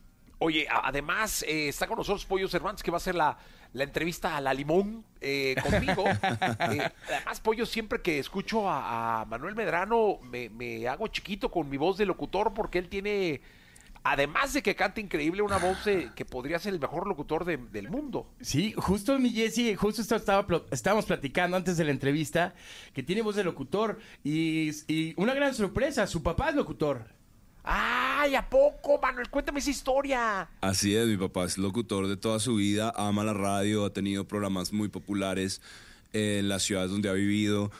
[0.40, 3.36] Oye, además eh, está con nosotros Pollo Cervantes que va a hacer la,
[3.74, 6.04] la entrevista a la Limón eh, conmigo.
[6.72, 11.68] Eh, además, Pollo, siempre que escucho a, a Manuel Medrano me, me hago chiquito con
[11.68, 13.40] mi voz de locutor porque él tiene,
[14.02, 17.56] además de que canta increíble, una voz de- que podría ser el mejor locutor de-
[17.58, 18.32] del mundo.
[18.40, 22.54] Sí, justo mi Jesse, justo esto estaba, estábamos platicando antes de la entrevista
[22.94, 27.19] que tiene voz de locutor y, y una gran sorpresa, su papá es locutor.
[27.62, 29.28] ¡Ay, a poco, Manuel!
[29.28, 30.48] Cuéntame esa historia.
[30.60, 34.26] Así es, mi papá es locutor de toda su vida, ama la radio, ha tenido
[34.26, 35.60] programas muy populares
[36.12, 37.70] en las ciudades donde ha vivido.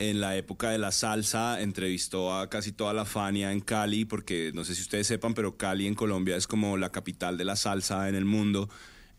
[0.00, 4.52] En la época de la salsa entrevistó a casi toda la Fania en Cali, porque
[4.54, 7.56] no sé si ustedes sepan, pero Cali en Colombia es como la capital de la
[7.56, 8.68] salsa en el mundo.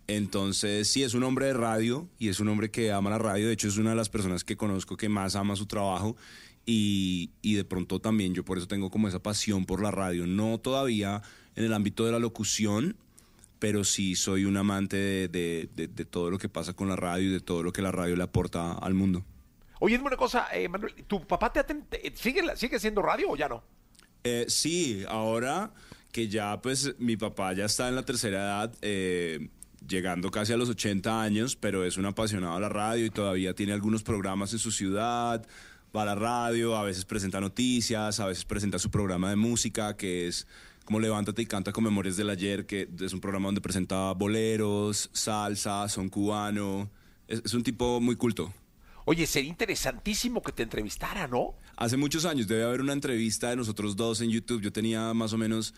[0.07, 3.47] Entonces, sí, es un hombre de radio y es un hombre que ama la radio.
[3.47, 6.15] De hecho, es una de las personas que conozco que más ama su trabajo.
[6.72, 10.28] Y, y de pronto también yo por eso tengo como esa pasión por la radio.
[10.28, 11.22] No todavía
[11.55, 12.95] en el ámbito de la locución,
[13.57, 16.95] pero sí soy un amante de, de- de- de todo lo que pasa con la
[16.95, 19.26] radio y de todo lo que la radio le aporta al mundo.
[19.80, 23.32] Oye, dime una cosa, eh, Manuel, ¿tu papá te, aten- te- sigue, sigue siendo radio
[23.32, 23.63] o ya no?
[24.24, 25.72] Eh, sí, ahora
[26.11, 29.49] que ya pues mi papá ya está en la tercera edad, eh,
[29.88, 33.53] llegando casi a los 80 años, pero es un apasionado a la radio y todavía
[33.55, 35.45] tiene algunos programas en su ciudad,
[35.95, 39.95] va a la radio, a veces presenta noticias, a veces presenta su programa de música,
[39.97, 40.47] que es
[40.85, 45.09] como Levántate y Canta con Memorias del Ayer, que es un programa donde presenta boleros,
[45.13, 46.89] salsa, son cubano,
[47.27, 48.53] es, es un tipo muy culto.
[49.05, 51.55] Oye, sería interesantísimo que te entrevistara, ¿no?
[51.77, 54.61] Hace muchos años debe haber una entrevista de nosotros dos en YouTube.
[54.61, 55.73] Yo tenía más o menos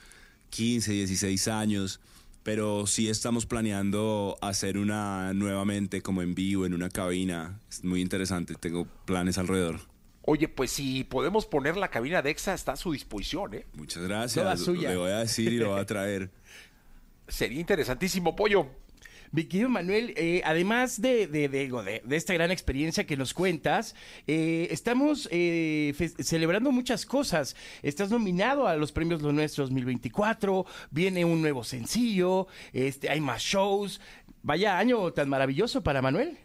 [0.49, 2.01] 15, 16 años,
[2.43, 7.59] pero sí estamos planeando hacer una nuevamente como en vivo, en una cabina.
[7.69, 9.90] Es muy interesante, tengo planes alrededor.
[10.23, 13.65] Oye, pues si podemos poner la cabina de EXA, está a su disposición, ¿eh?
[13.73, 14.43] Muchas gracias.
[14.43, 14.89] Toda suya.
[14.91, 16.29] Le voy a decir y lo voy a traer.
[17.27, 18.67] Sería interesantísimo, Pollo.
[19.33, 23.33] Mi querido Manuel, eh, además de, de, de- de- de esta gran experiencia que nos
[23.33, 23.95] cuentas,
[24.27, 27.55] eh, estamos eh, celebrando muchas cosas.
[27.81, 33.41] Estás nominado a los premios Lo Nuestro 2024, viene un nuevo sencillo, este, hay más
[33.41, 34.01] shows.
[34.43, 36.37] Vaya año tan maravilloso para Manuel.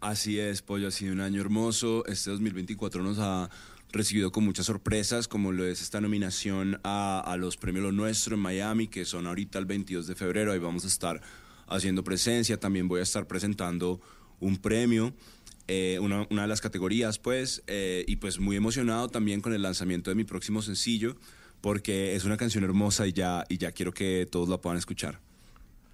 [0.00, 2.06] Así es, Pollo, ha sido un año hermoso.
[2.06, 3.50] Este 2024 nos ha
[3.92, 8.40] recibido con muchas sorpresas, como lo es esta nominación a, los premios Lo Nuestro en
[8.40, 10.52] Miami, que son ahorita el 22 de febrero.
[10.52, 11.20] Ahí vamos a estar
[11.68, 12.58] haciendo presencia.
[12.58, 14.00] También voy a estar presentando
[14.40, 15.12] un premio,
[15.68, 19.60] eh, una, una de las categorías, pues, eh, y pues muy emocionado también con el
[19.60, 21.14] lanzamiento de mi próximo sencillo,
[21.60, 25.20] porque es una canción hermosa y ya, y ya quiero que todos la puedan escuchar.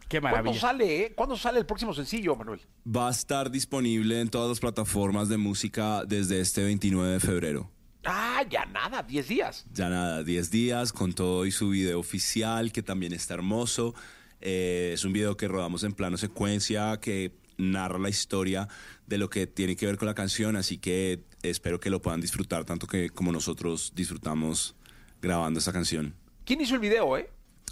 [0.09, 1.13] Qué ¿Cuándo sale, eh?
[1.15, 2.61] ¿Cuándo sale el próximo sencillo, Manuel?
[2.87, 7.71] Va a estar disponible en todas las plataformas de música desde este 29 de febrero.
[8.05, 9.67] Ah, ya nada, 10 días.
[9.73, 13.95] Ya nada, 10 días con todo y su video oficial, que también está hermoso.
[14.41, 18.69] Eh, es un video que rodamos en plano secuencia, que narra la historia
[19.09, 22.21] de lo que tiene que ver con la canción, así que espero que lo puedan
[22.21, 24.77] disfrutar tanto que como nosotros disfrutamos
[25.21, 26.15] grabando esta canción.
[26.45, 27.29] ¿Quién hizo el video, eh?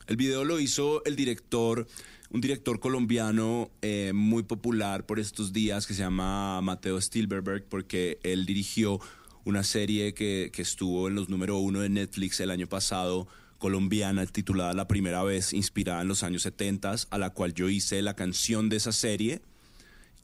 [0.07, 1.87] El video lo hizo el director,
[2.31, 8.19] un director colombiano eh, muy popular por estos días que se llama Mateo Stilberberg, porque
[8.23, 9.01] él dirigió
[9.45, 14.27] una serie que, que estuvo en los número uno de Netflix el año pasado, colombiana,
[14.27, 18.15] titulada La Primera Vez, inspirada en los años 70, a la cual yo hice la
[18.15, 19.43] canción de esa serie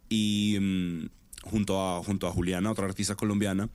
[0.09, 1.09] y mm,
[1.45, 3.71] junto, a, junto a Juliana, otra artista colombiana.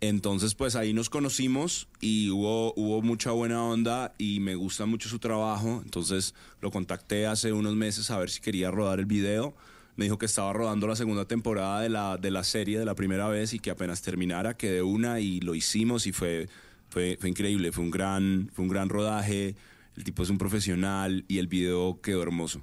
[0.00, 5.10] Entonces, pues ahí nos conocimos y hubo, hubo mucha buena onda y me gusta mucho
[5.10, 5.82] su trabajo.
[5.84, 9.54] Entonces lo contacté hace unos meses a ver si quería rodar el video.
[9.96, 12.94] Me dijo que estaba rodando la segunda temporada de la, de la serie de la
[12.94, 16.48] primera vez y que apenas terminara, que de una y lo hicimos y fue,
[16.88, 17.70] fue, fue increíble.
[17.70, 19.54] Fue un, gran, fue un gran rodaje.
[19.98, 22.62] El tipo es un profesional y el video quedó hermoso.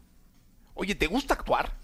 [0.73, 1.77] Oye, ¿te gusta actuar?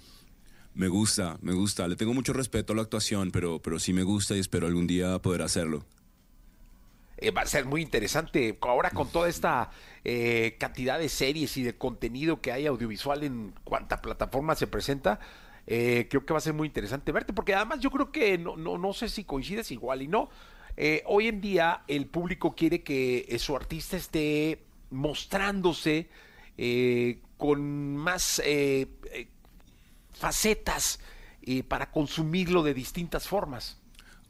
[0.75, 1.87] Me gusta, me gusta.
[1.87, 4.87] Le tengo mucho respeto a la actuación, pero, pero sí me gusta y espero algún
[4.87, 5.85] día poder hacerlo.
[7.17, 9.69] Eh, va a ser muy interesante ahora con toda esta
[10.03, 15.19] eh, cantidad de series y de contenido que hay audiovisual en cuanta plataforma se presenta.
[15.67, 18.57] eh, creo que va a ser muy interesante verte, porque además yo creo que no,
[18.57, 20.29] no, no sé si coincides igual y no.
[21.05, 26.09] Hoy en día el público quiere que su artista esté mostrándose
[27.37, 28.41] con más
[30.13, 30.99] facetas
[31.41, 33.77] eh, para consumirlo de distintas formas.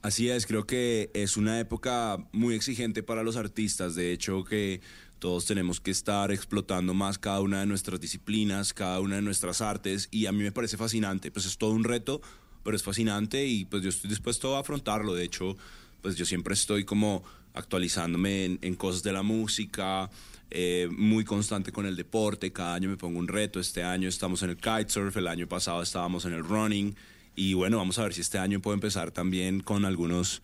[0.01, 3.95] Así es, creo que es una época muy exigente para los artistas.
[3.95, 4.81] De hecho, que
[5.19, 9.61] todos tenemos que estar explotando más cada una de nuestras disciplinas, cada una de nuestras
[9.61, 10.09] artes.
[10.11, 11.31] Y a mí me parece fascinante.
[11.31, 12.21] Pues es todo un reto,
[12.63, 15.13] pero es fascinante y pues yo estoy dispuesto a afrontarlo.
[15.13, 15.55] De hecho,
[16.01, 17.23] pues yo siempre estoy como
[17.53, 20.09] actualizándome en, en cosas de la música,
[20.55, 22.53] eh, muy constante con el deporte.
[22.53, 23.59] Cada año me pongo un reto.
[23.59, 26.95] Este año estamos en el kitesurf, el año pasado estábamos en el running.
[27.35, 30.43] Y bueno, vamos a ver si este año puedo empezar también con algunos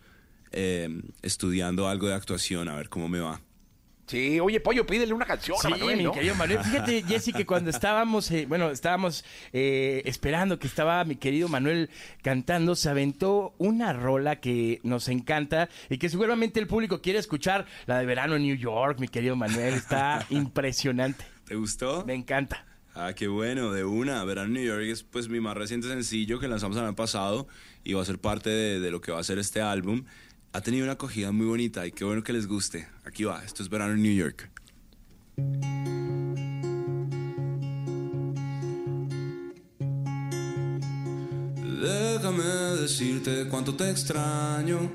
[0.50, 0.88] eh,
[1.22, 3.40] estudiando algo de actuación, a ver cómo me va.
[4.10, 6.10] Sí, oye, Pollo, pídele una canción Sí, a Manuel, mi ¿no?
[6.10, 6.58] querido Manuel.
[6.64, 11.90] Fíjate, Jessy, que cuando estábamos, eh, bueno, estábamos eh, esperando que estaba mi querido Manuel
[12.20, 17.66] cantando, se aventó una rola que nos encanta y que seguramente el público quiere escuchar,
[17.86, 19.74] la de verano en New York, mi querido Manuel.
[19.74, 21.24] Está impresionante.
[21.44, 22.04] ¿Te gustó?
[22.04, 22.66] Me encanta.
[22.96, 24.24] Ah, qué bueno, de una.
[24.24, 27.46] Verano en New York es pues mi más reciente sencillo que lanzamos el año pasado
[27.84, 30.04] y va a ser parte de, de lo que va a ser este álbum.
[30.52, 32.88] Ha tenido una acogida muy bonita y qué bueno que les guste.
[33.04, 34.50] Aquí va, esto es Verano en New York.
[41.80, 42.44] Déjame
[42.80, 44.90] decirte cuánto te extraño.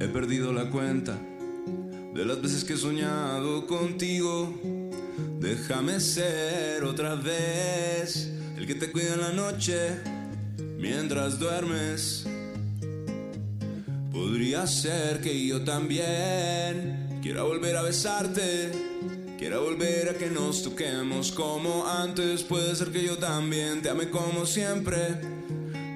[0.00, 1.16] He perdido la cuenta
[2.12, 4.52] de las veces que he soñado contigo.
[5.38, 10.00] Déjame ser otra vez el que te cuida en la noche
[10.78, 12.26] mientras duermes.
[14.16, 18.72] Podría ser que yo también quiera volver a besarte.
[19.38, 22.42] Quiera volver a que nos toquemos como antes.
[22.42, 24.96] Puede ser que yo también te ame como siempre.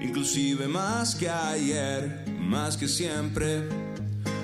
[0.03, 3.62] Inclusive más que ayer, más que siempre.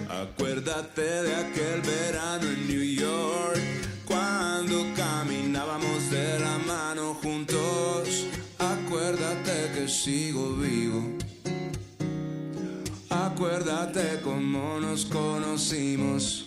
[0.09, 3.61] Acuérdate de aquel verano en New York.
[4.07, 8.24] Cuando caminábamos de la mano juntos.
[8.59, 11.16] Acuérdate que sigo vivo.
[13.37, 16.47] Acuérdate cómo nos conocimos.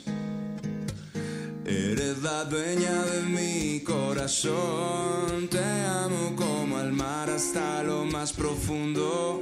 [1.64, 5.48] Eres la dueña de mi corazón.
[5.52, 9.40] Te amo como al mar hasta lo más profundo.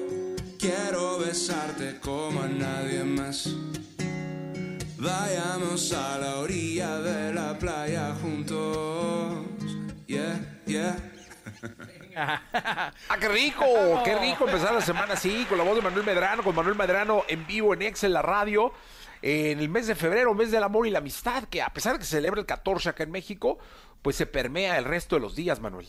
[0.60, 3.50] Quiero besarte como a nadie más.
[4.98, 9.46] Vayamos a la orilla de la playa juntos.
[10.06, 10.98] Yeah, yeah.
[12.18, 13.66] ¡Ah, qué rico!
[14.04, 15.46] ¡Qué rico empezar la semana así!
[15.48, 18.74] Con la voz de Manuel Medrano, con Manuel Medrano en vivo en Excel, la radio.
[19.22, 22.00] En el mes de febrero, mes del amor y la amistad, que a pesar de
[22.00, 23.58] que se celebra el 14 acá en México,
[24.02, 25.88] pues se permea el resto de los días, Manuel.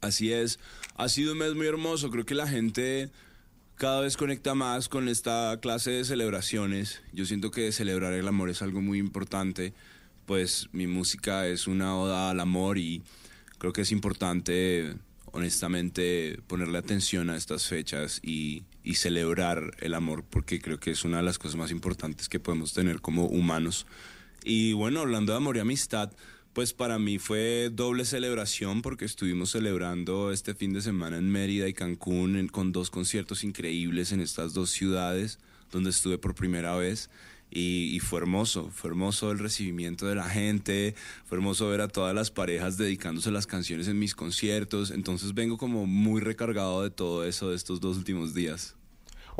[0.00, 0.58] Así es,
[0.96, 3.10] ha sido un mes muy hermoso, creo que la gente
[3.74, 7.02] cada vez conecta más con esta clase de celebraciones.
[7.12, 9.74] Yo siento que celebrar el amor es algo muy importante,
[10.26, 13.02] pues mi música es una oda al amor y
[13.58, 14.94] creo que es importante,
[15.38, 21.04] honestamente, ponerle atención a estas fechas y, y celebrar el amor, porque creo que es
[21.04, 23.86] una de las cosas más importantes que podemos tener como humanos.
[24.44, 26.12] Y bueno, hablando de amor y amistad,
[26.52, 31.68] pues para mí fue doble celebración porque estuvimos celebrando este fin de semana en Mérida
[31.68, 35.38] y Cancún en- con dos conciertos increíbles en estas dos ciudades
[35.70, 37.10] donde estuve por primera vez.
[37.50, 40.94] Y, y fue hermoso, fue hermoso el recibimiento de la gente,
[41.24, 45.56] fue hermoso ver a todas las parejas dedicándose las canciones en mis conciertos, entonces vengo
[45.56, 48.74] como muy recargado de todo eso de estos dos últimos días.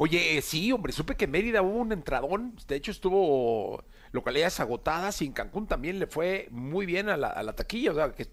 [0.00, 2.54] Oye, eh, sí, hombre, supe que en Mérida hubo un entradón.
[2.68, 7.26] De hecho, estuvo localidades agotadas y en Cancún también le fue muy bien a la,
[7.26, 7.90] a la taquilla.
[7.90, 8.28] O sea, que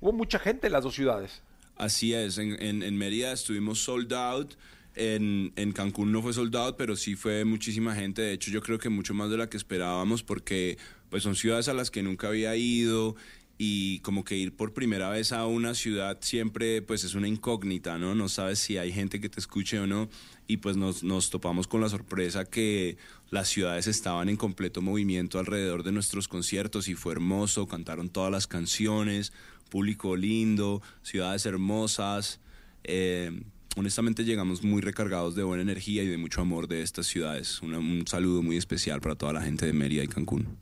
[0.00, 1.42] hubo mucha gente en las dos ciudades.
[1.76, 4.54] Así es, en, en, en Mérida estuvimos sold out,
[5.00, 8.60] en, en Cancún no fue sold out, pero sí fue muchísima gente, de hecho yo
[8.60, 10.76] creo que mucho más de la que esperábamos porque
[11.08, 13.16] pues son ciudades a las que nunca había ido
[13.56, 17.96] y como que ir por primera vez a una ciudad siempre pues es una incógnita,
[17.96, 18.14] ¿no?
[18.14, 20.10] No sabes si hay gente que te escuche o no
[20.46, 22.98] y pues nos, nos topamos con la sorpresa que
[23.30, 28.30] las ciudades estaban en completo movimiento alrededor de nuestros conciertos y fue hermoso, cantaron todas
[28.30, 29.32] las canciones,
[29.70, 32.38] público lindo, ciudades hermosas.
[32.84, 33.32] eh,
[33.76, 37.62] honestamente llegamos muy recargados de buena energía y de mucho amor de estas ciudades.
[37.62, 40.58] Una- un saludo muy especial para toda la gente de Mérida y Cancún.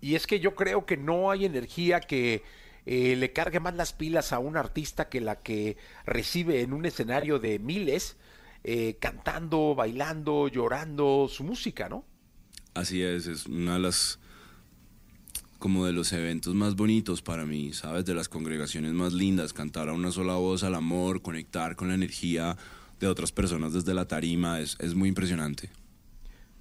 [0.00, 2.42] Y es que yo creo que no hay energía que
[2.86, 6.84] eh, le cargue más las pilas a un artista que la que recibe en un
[6.84, 8.16] escenario de miles,
[8.62, 12.04] eh, cantando, bailando, llorando su música, ¿no?
[12.74, 14.18] Así es, es una de las
[15.64, 18.04] como de los eventos más bonitos para mí, ¿sabes?
[18.04, 21.94] De las congregaciones más lindas, cantar a una sola voz al amor, conectar con la
[21.94, 22.58] energía
[23.00, 25.70] de otras personas desde la tarima, es, es muy impresionante.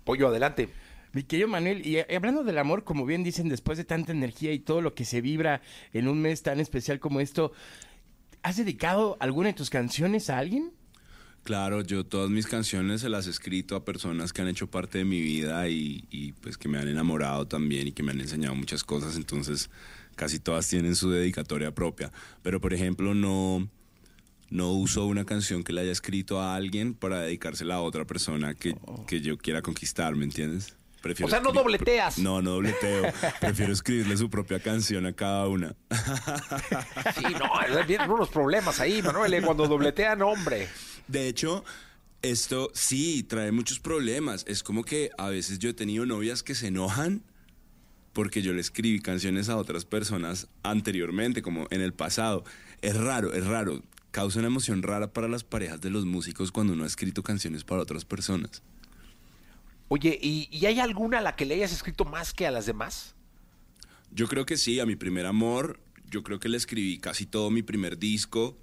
[0.06, 0.70] Pollo, adelante.
[1.12, 4.54] Mi querido Manuel, y eh, hablando del amor, como bien dicen, después de tanta energía
[4.54, 7.52] y todo lo que se vibra en un mes tan especial como esto,
[8.42, 10.72] ¿has dedicado alguna de tus canciones a alguien?
[11.44, 15.00] Claro, yo todas mis canciones se las he escrito a personas que han hecho parte
[15.00, 18.22] de mi vida y, y, pues que me han enamorado también y que me han
[18.22, 19.70] enseñado muchas cosas, entonces
[20.16, 22.12] casi todas tienen su dedicatoria propia.
[22.44, 23.68] Pero por ejemplo, no,
[24.50, 28.54] no uso una canción que le haya escrito a alguien para dedicársela a otra persona
[28.54, 28.76] que,
[29.08, 30.78] que yo quiera conquistar, ¿me entiendes?
[31.02, 32.18] Prefiero O sea, no dobleteas.
[32.20, 33.12] No, no dobleteo.
[33.42, 35.76] Prefiero escribirle su propia canción a cada una.
[37.18, 40.70] Sí, no, vienen unos problemas ahí, Manuel, eh, cuando dobletean, hombre.
[41.08, 41.64] De hecho,
[42.22, 44.46] esto sí trae muchos problemas.
[44.48, 47.24] Es como que a veces yo he tenido novias que se enojan
[48.14, 52.44] porque yo le escribí canciones a otras personas anteriormente, como en el pasado.
[52.82, 53.82] Es raro, es raro.
[54.12, 57.64] Causa una emoción rara para las parejas de los músicos cuando uno ha escrito canciones
[57.64, 58.62] para otras personas.
[59.88, 62.68] Oye, ¿y, y hay alguna a la que le hayas escrito más que a las
[62.68, 63.16] demás?
[64.12, 65.80] Yo creo que sí, a mi primer amor,
[66.10, 68.56] yo creo que le escribí casi todo mi primer disco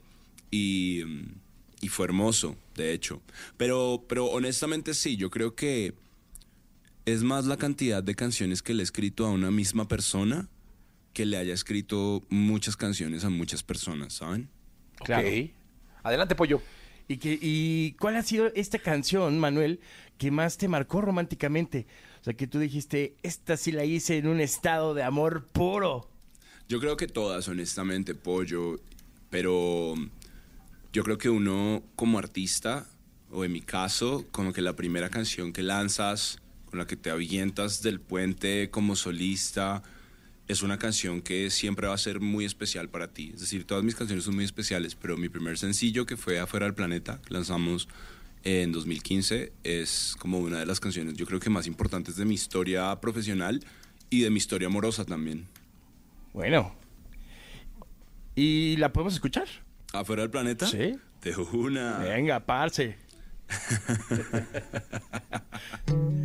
[0.53, 1.50] y, mm,
[1.81, 3.23] y fue hermoso, de hecho.
[3.57, 5.95] Pero, pero honestamente sí, yo creo que
[7.07, 10.49] es más la cantidad de canciones que le he escrito a una misma persona
[11.13, 14.49] que le haya escrito muchas canciones a muchas personas, ¿saben?
[14.97, 15.27] Claro.
[15.27, 15.51] Ok.
[16.03, 16.63] Adelante, Pollo.
[17.09, 19.81] ¿Y, que, ¿Y cuál ha sido esta canción, Manuel,
[20.19, 21.87] que más te marcó románticamente?
[22.21, 26.09] O sea, que tú dijiste, esta sí la hice en un estado de amor puro.
[26.69, 28.79] Yo creo que todas, honestamente, pollo,
[29.29, 29.95] pero
[30.93, 32.87] yo creo que uno como artista,
[33.31, 37.11] o en mi caso, como que la primera canción que lanzas, con la que te
[37.11, 39.83] avientas del puente como solista,
[40.49, 43.31] es una canción que siempre va a ser muy especial para ti.
[43.33, 46.67] Es decir, todas mis canciones son muy especiales, pero mi primer sencillo, que fue Afuera
[46.67, 47.89] del Planeta, que lanzamos
[48.43, 52.35] en 2015, es como una de las canciones, yo creo que más importantes de mi
[52.35, 53.65] historia profesional
[54.09, 55.47] y de mi historia amorosa también.
[56.33, 56.75] Bueno.
[58.35, 59.47] ¿Y la podemos escuchar?
[59.93, 60.67] ¿Afuera del planeta?
[60.67, 60.99] Sí.
[61.23, 61.99] De una.
[61.99, 62.97] Venga, parce.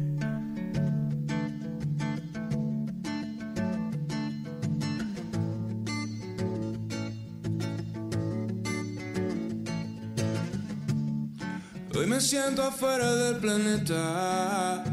[11.97, 14.83] Hoy me siento afuera del planeta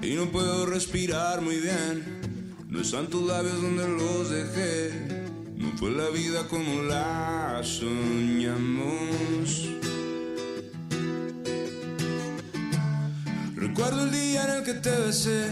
[0.00, 2.54] y no puedo respirar muy bien.
[2.68, 5.27] No están tus labios donde los dejé.
[5.58, 9.00] No fue la vida como la soñamos.
[13.56, 15.46] Recuerdo el día en el que te besé.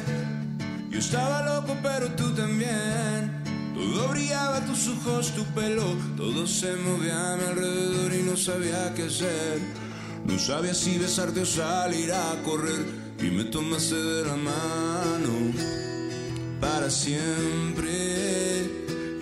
[0.90, 3.42] Yo estaba loco, pero tú también.
[3.74, 5.96] Todo brillaba, tus ojos, tu pelo.
[6.16, 9.58] Todo se movía a mi alrededor y no sabía qué hacer.
[10.24, 12.86] No sabía si besarte o salir a correr.
[13.18, 15.52] Y me tomaste de la mano
[16.60, 18.55] para siempre.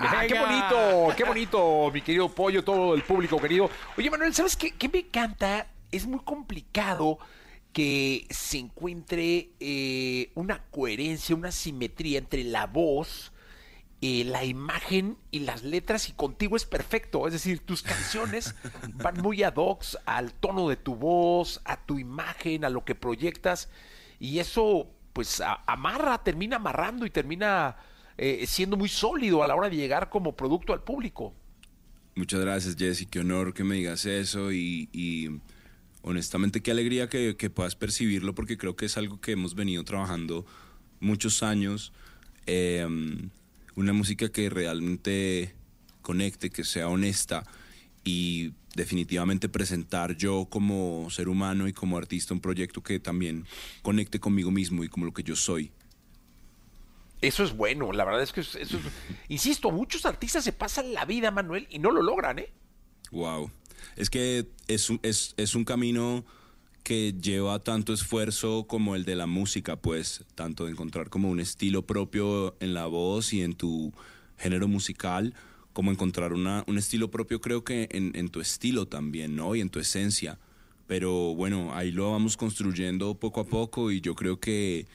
[0.00, 3.68] Ah, qué bonito, qué bonito, mi querido pollo, todo el público querido.
[3.98, 5.66] Oye, Manuel, ¿sabes qué, qué me encanta?
[5.92, 7.18] Es muy complicado
[7.72, 13.32] que se encuentre eh, una coherencia, una simetría entre la voz,
[14.00, 17.26] eh, la imagen y las letras, y contigo es perfecto.
[17.26, 18.54] Es decir, tus canciones
[18.94, 22.94] van muy ad hoc al tono de tu voz, a tu imagen, a lo que
[22.94, 23.68] proyectas,
[24.18, 27.76] y eso, pues, a- amarra, termina amarrando y termina
[28.22, 31.32] eh, siendo muy sólido a la hora de llegar como producto al público.
[32.14, 33.06] Muchas gracias, Jesse.
[33.10, 35.40] Qué honor que me digas eso y, y
[36.02, 39.84] honestamente qué alegría que, que puedas percibirlo porque creo que es algo que hemos venido
[39.84, 40.44] trabajando
[41.00, 41.94] muchos años.
[42.44, 42.86] Eh,
[43.74, 45.54] una música que realmente
[46.02, 47.44] conecte, que sea honesta
[48.04, 53.46] y definitivamente presentar yo como ser humano y como artista un proyecto que también
[53.80, 55.72] conecte conmigo mismo y como lo que yo soy.
[57.20, 58.70] Eso es bueno, la verdad es que eso es-
[59.28, 62.50] insisto, muchos artistas se pasan la vida, Manuel, y no lo logran, ¿eh?
[63.10, 63.50] Wow.
[63.96, 66.24] Es que es un, es, es un camino
[66.82, 71.40] que lleva tanto esfuerzo como el de la música, pues, tanto de encontrar como un
[71.40, 73.92] estilo propio en la voz y en tu
[74.38, 75.34] género musical,
[75.74, 79.54] como encontrar una, un estilo propio creo que en, en tu estilo también, ¿no?
[79.54, 80.38] Y en tu esencia.
[80.86, 84.86] Pero bueno, ahí lo vamos construyendo poco a poco y yo creo que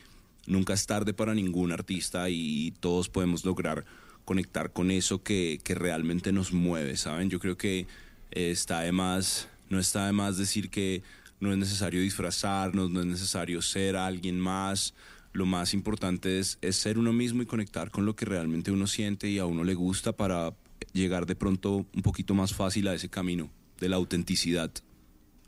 [0.47, 3.85] nunca es tarde para ningún artista y todos podemos lograr
[4.25, 7.29] conectar con eso que, que realmente nos mueve, ¿saben?
[7.29, 7.87] Yo creo que
[8.31, 11.03] eh, está de más, no está de más decir que
[11.39, 14.93] no es necesario disfrazarnos, no es necesario ser alguien más.
[15.31, 18.87] Lo más importante es, es ser uno mismo y conectar con lo que realmente uno
[18.87, 20.53] siente y a uno le gusta para
[20.93, 24.71] llegar de pronto un poquito más fácil a ese camino de la autenticidad.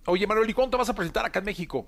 [0.05, 1.87] Oye, Manuel, ¿y cuándo te vas a presentar acá en México?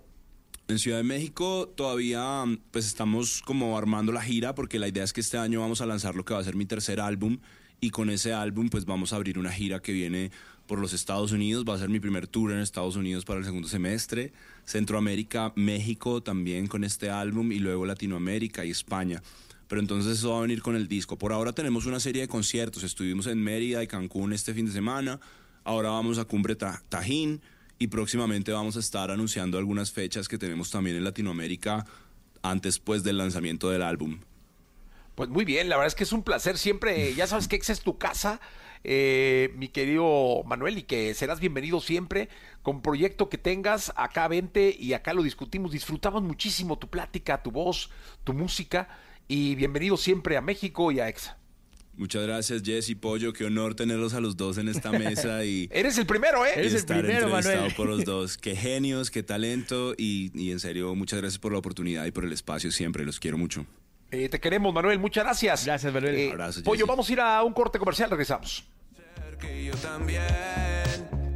[0.69, 5.03] En Ciudad de México todavía mm, pues estamos como armando la gira porque la idea
[5.03, 7.39] es que este año vamos a lanzar lo que va a ser mi tercer álbum
[7.81, 10.29] y con ese álbum pues vamos a abrir una gira que viene
[10.67, 13.45] por los Estados Unidos, va a ser mi primer tour en Estados Unidos para el
[13.45, 14.31] segundo semestre,
[14.65, 19.23] Centroamérica, México también con este álbum y luego Latinoamérica y España.
[19.67, 21.17] Pero entonces eso va a venir con el disco.
[21.17, 24.71] Por ahora tenemos una serie de conciertos, estuvimos en Mérida y Cancún este fin de
[24.71, 25.19] semana,
[25.63, 27.41] ahora vamos a Cumbre Ta- Tajín
[27.79, 31.85] y próximamente vamos a estar anunciando algunas fechas que tenemos también en Latinoamérica
[32.43, 34.19] antes pues del lanzamiento del álbum.
[35.15, 37.71] Pues muy bien, la verdad es que es un placer siempre, ya sabes que esa
[37.71, 38.41] es tu casa,
[38.83, 42.29] eh, mi querido Manuel, y que serás bienvenido siempre
[42.63, 47.51] con proyecto que tengas, acá vente y acá lo discutimos, disfrutamos muchísimo tu plática, tu
[47.51, 47.89] voz,
[48.25, 48.89] tu música,
[49.27, 51.38] y bienvenido siempre a México y a EXA.
[51.99, 53.33] Muchas gracias, Jesse Pollo.
[53.33, 55.67] Qué honor tenerlos a los dos en esta mesa y.
[55.69, 56.51] Eres el primero, ¿eh?
[56.55, 57.73] Eres el estar primero, Manuel.
[57.75, 58.37] por los dos.
[58.37, 62.23] Qué genios, qué talento y, y en serio, muchas gracias por la oportunidad y por
[62.23, 63.03] el espacio siempre.
[63.03, 63.65] Los quiero mucho.
[64.11, 64.97] Eh, te queremos, Manuel.
[64.97, 65.65] Muchas gracias.
[65.65, 66.15] Gracias, Manuel.
[66.15, 68.09] Eh, Abrazo, Pollo, vamos a ir a un corte comercial.
[68.09, 68.63] Regresamos.
[69.39, 70.23] Que yo también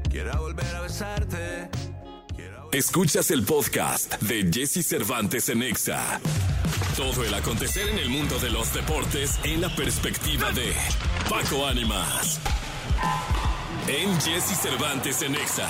[0.09, 1.69] quiera volver a besarte.
[2.73, 6.19] Escuchas el podcast de Jesse Cervantes en Exa.
[6.97, 10.73] Todo el acontecer en el mundo de los deportes en la perspectiva de
[11.29, 12.39] Paco Ánimas.
[13.87, 15.69] En Jesse Cervantes en Exa.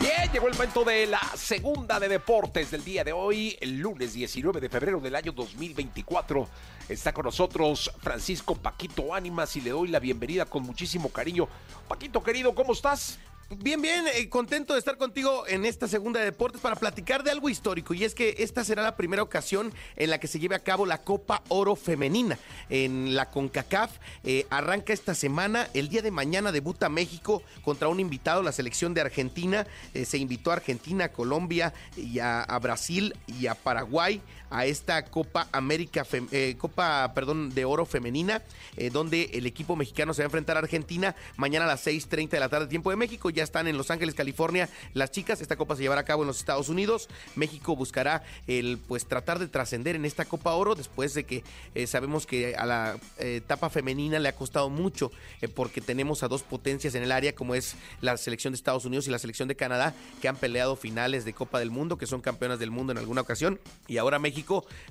[0.00, 4.14] Bien, llegó el momento de la segunda de deportes del día de hoy, el lunes
[4.14, 6.48] 19 de febrero del año 2024.
[6.88, 11.48] Está con nosotros Francisco Paquito Ánimas y le doy la bienvenida con muchísimo cariño.
[11.86, 13.18] Paquito, querido, ¿cómo estás?
[13.58, 17.32] Bien, bien, eh, contento de estar contigo en esta segunda de deportes para platicar de
[17.32, 20.54] algo histórico y es que esta será la primera ocasión en la que se lleve
[20.54, 22.38] a cabo la Copa Oro Femenina
[22.68, 23.90] en la CONCACAF.
[24.22, 28.94] Eh, arranca esta semana, el día de mañana debuta México contra un invitado, la selección
[28.94, 29.66] de Argentina.
[29.94, 34.66] Eh, se invitó a Argentina, a Colombia y a, a Brasil y a Paraguay a
[34.66, 38.42] esta Copa América, eh, Copa, perdón, de Oro Femenina,
[38.76, 42.30] eh, donde el equipo mexicano se va a enfrentar a Argentina mañana a las 6.30
[42.30, 43.30] de la tarde, tiempo de México.
[43.30, 45.40] Ya están en Los Ángeles, California, las chicas.
[45.40, 47.08] Esta Copa se llevará a cabo en los Estados Unidos.
[47.36, 51.44] México buscará el, pues, tratar de trascender en esta Copa Oro después de que
[51.74, 55.12] eh, sabemos que a la etapa femenina le ha costado mucho
[55.54, 59.06] porque tenemos a dos potencias en el área, como es la selección de Estados Unidos
[59.06, 62.20] y la selección de Canadá, que han peleado finales de Copa del Mundo, que son
[62.20, 63.60] campeonas del mundo en alguna ocasión.
[63.86, 64.39] Y ahora México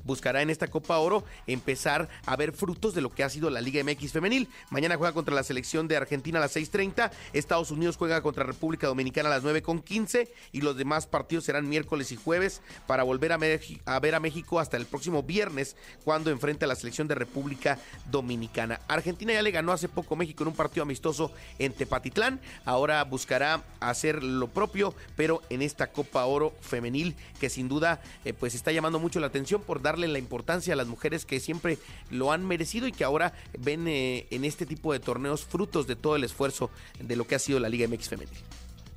[0.04, 3.62] buscará en esta Copa Oro empezar a ver frutos de lo que ha sido la
[3.62, 4.48] Liga MX femenil.
[4.70, 8.88] Mañana juega contra la selección de Argentina a las 6.30, Estados Unidos juega contra República
[8.88, 13.38] Dominicana a las 9.15 y los demás partidos serán miércoles y jueves para volver a,
[13.38, 17.78] ver a México hasta el próximo viernes cuando enfrente a la selección de República
[18.10, 18.80] Dominicana.
[18.88, 23.64] Argentina ya le ganó hace poco México en un partido amistoso en Tepatitlán, ahora buscará
[23.80, 28.72] hacer lo propio, pero en esta Copa Oro femenil que sin duda eh, pues está
[28.72, 31.78] llamando mucho la atención por darle la importancia a las mujeres que siempre
[32.12, 35.96] lo han merecido y que ahora ven eh, en este tipo de torneos frutos de
[35.96, 36.70] todo el esfuerzo
[37.00, 38.38] de lo que ha sido la Liga MX femenil.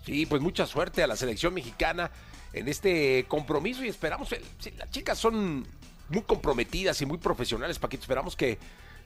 [0.05, 2.11] Sí, pues mucha suerte a la selección mexicana
[2.53, 4.43] en este compromiso y esperamos, el-
[4.77, 5.67] las chicas son
[6.09, 8.59] muy comprometidas y muy profesionales, Paquito, esperamos que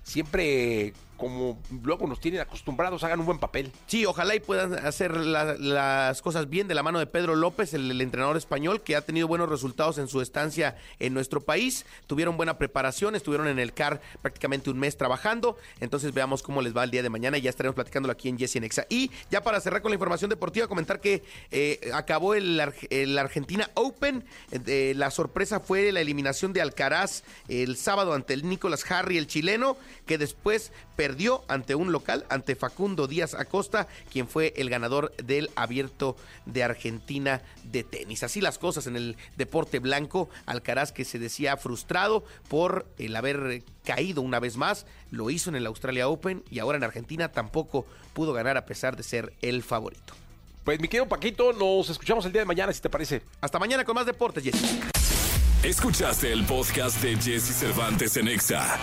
[0.02, 3.72] siempre, como luego nos tienen acostumbrados, hagan un buen papel.
[3.86, 7.74] Sí, ojalá y puedan hacer la- las cosas bien de la mano de Pedro López,
[7.74, 11.86] el, entrenador español, que ha tenido buenos resultados en su estancia en nuestro país.
[12.06, 15.56] Tuvieron buena preparación, estuvieron en el CAR prácticamente un mes trabajando.
[15.80, 18.38] Entonces veamos cómo les va el día de mañana y ya estaremos platicándolo aquí en
[18.38, 18.86] Jesse Nexa.
[18.88, 22.60] Y ya para cerrar con la información deportiva, comentar que eh, acabó el,
[22.90, 24.24] el Argentina Open.
[24.52, 29.26] Eh, la sorpresa fue la eliminación de Alcaraz el sábado ante el Nicolás Harry, el
[29.26, 30.72] chileno, que después
[31.06, 36.64] perdió ante un local, ante Facundo Díaz Acosta, quien fue el ganador del abierto de
[36.64, 38.24] Argentina de tenis.
[38.24, 40.28] Así las cosas en el deporte blanco.
[40.46, 45.54] Alcaraz que se decía frustrado por el haber caído una vez más, lo hizo en
[45.54, 49.62] el Australia Open y ahora en Argentina tampoco pudo ganar a pesar de ser el
[49.62, 50.12] favorito.
[50.64, 53.22] Pues mi querido Paquito, nos escuchamos el día de mañana, si te parece.
[53.40, 54.80] Hasta mañana con más deportes, Jesse.
[55.62, 58.76] Escuchaste el podcast de Jesse Cervantes en Exa.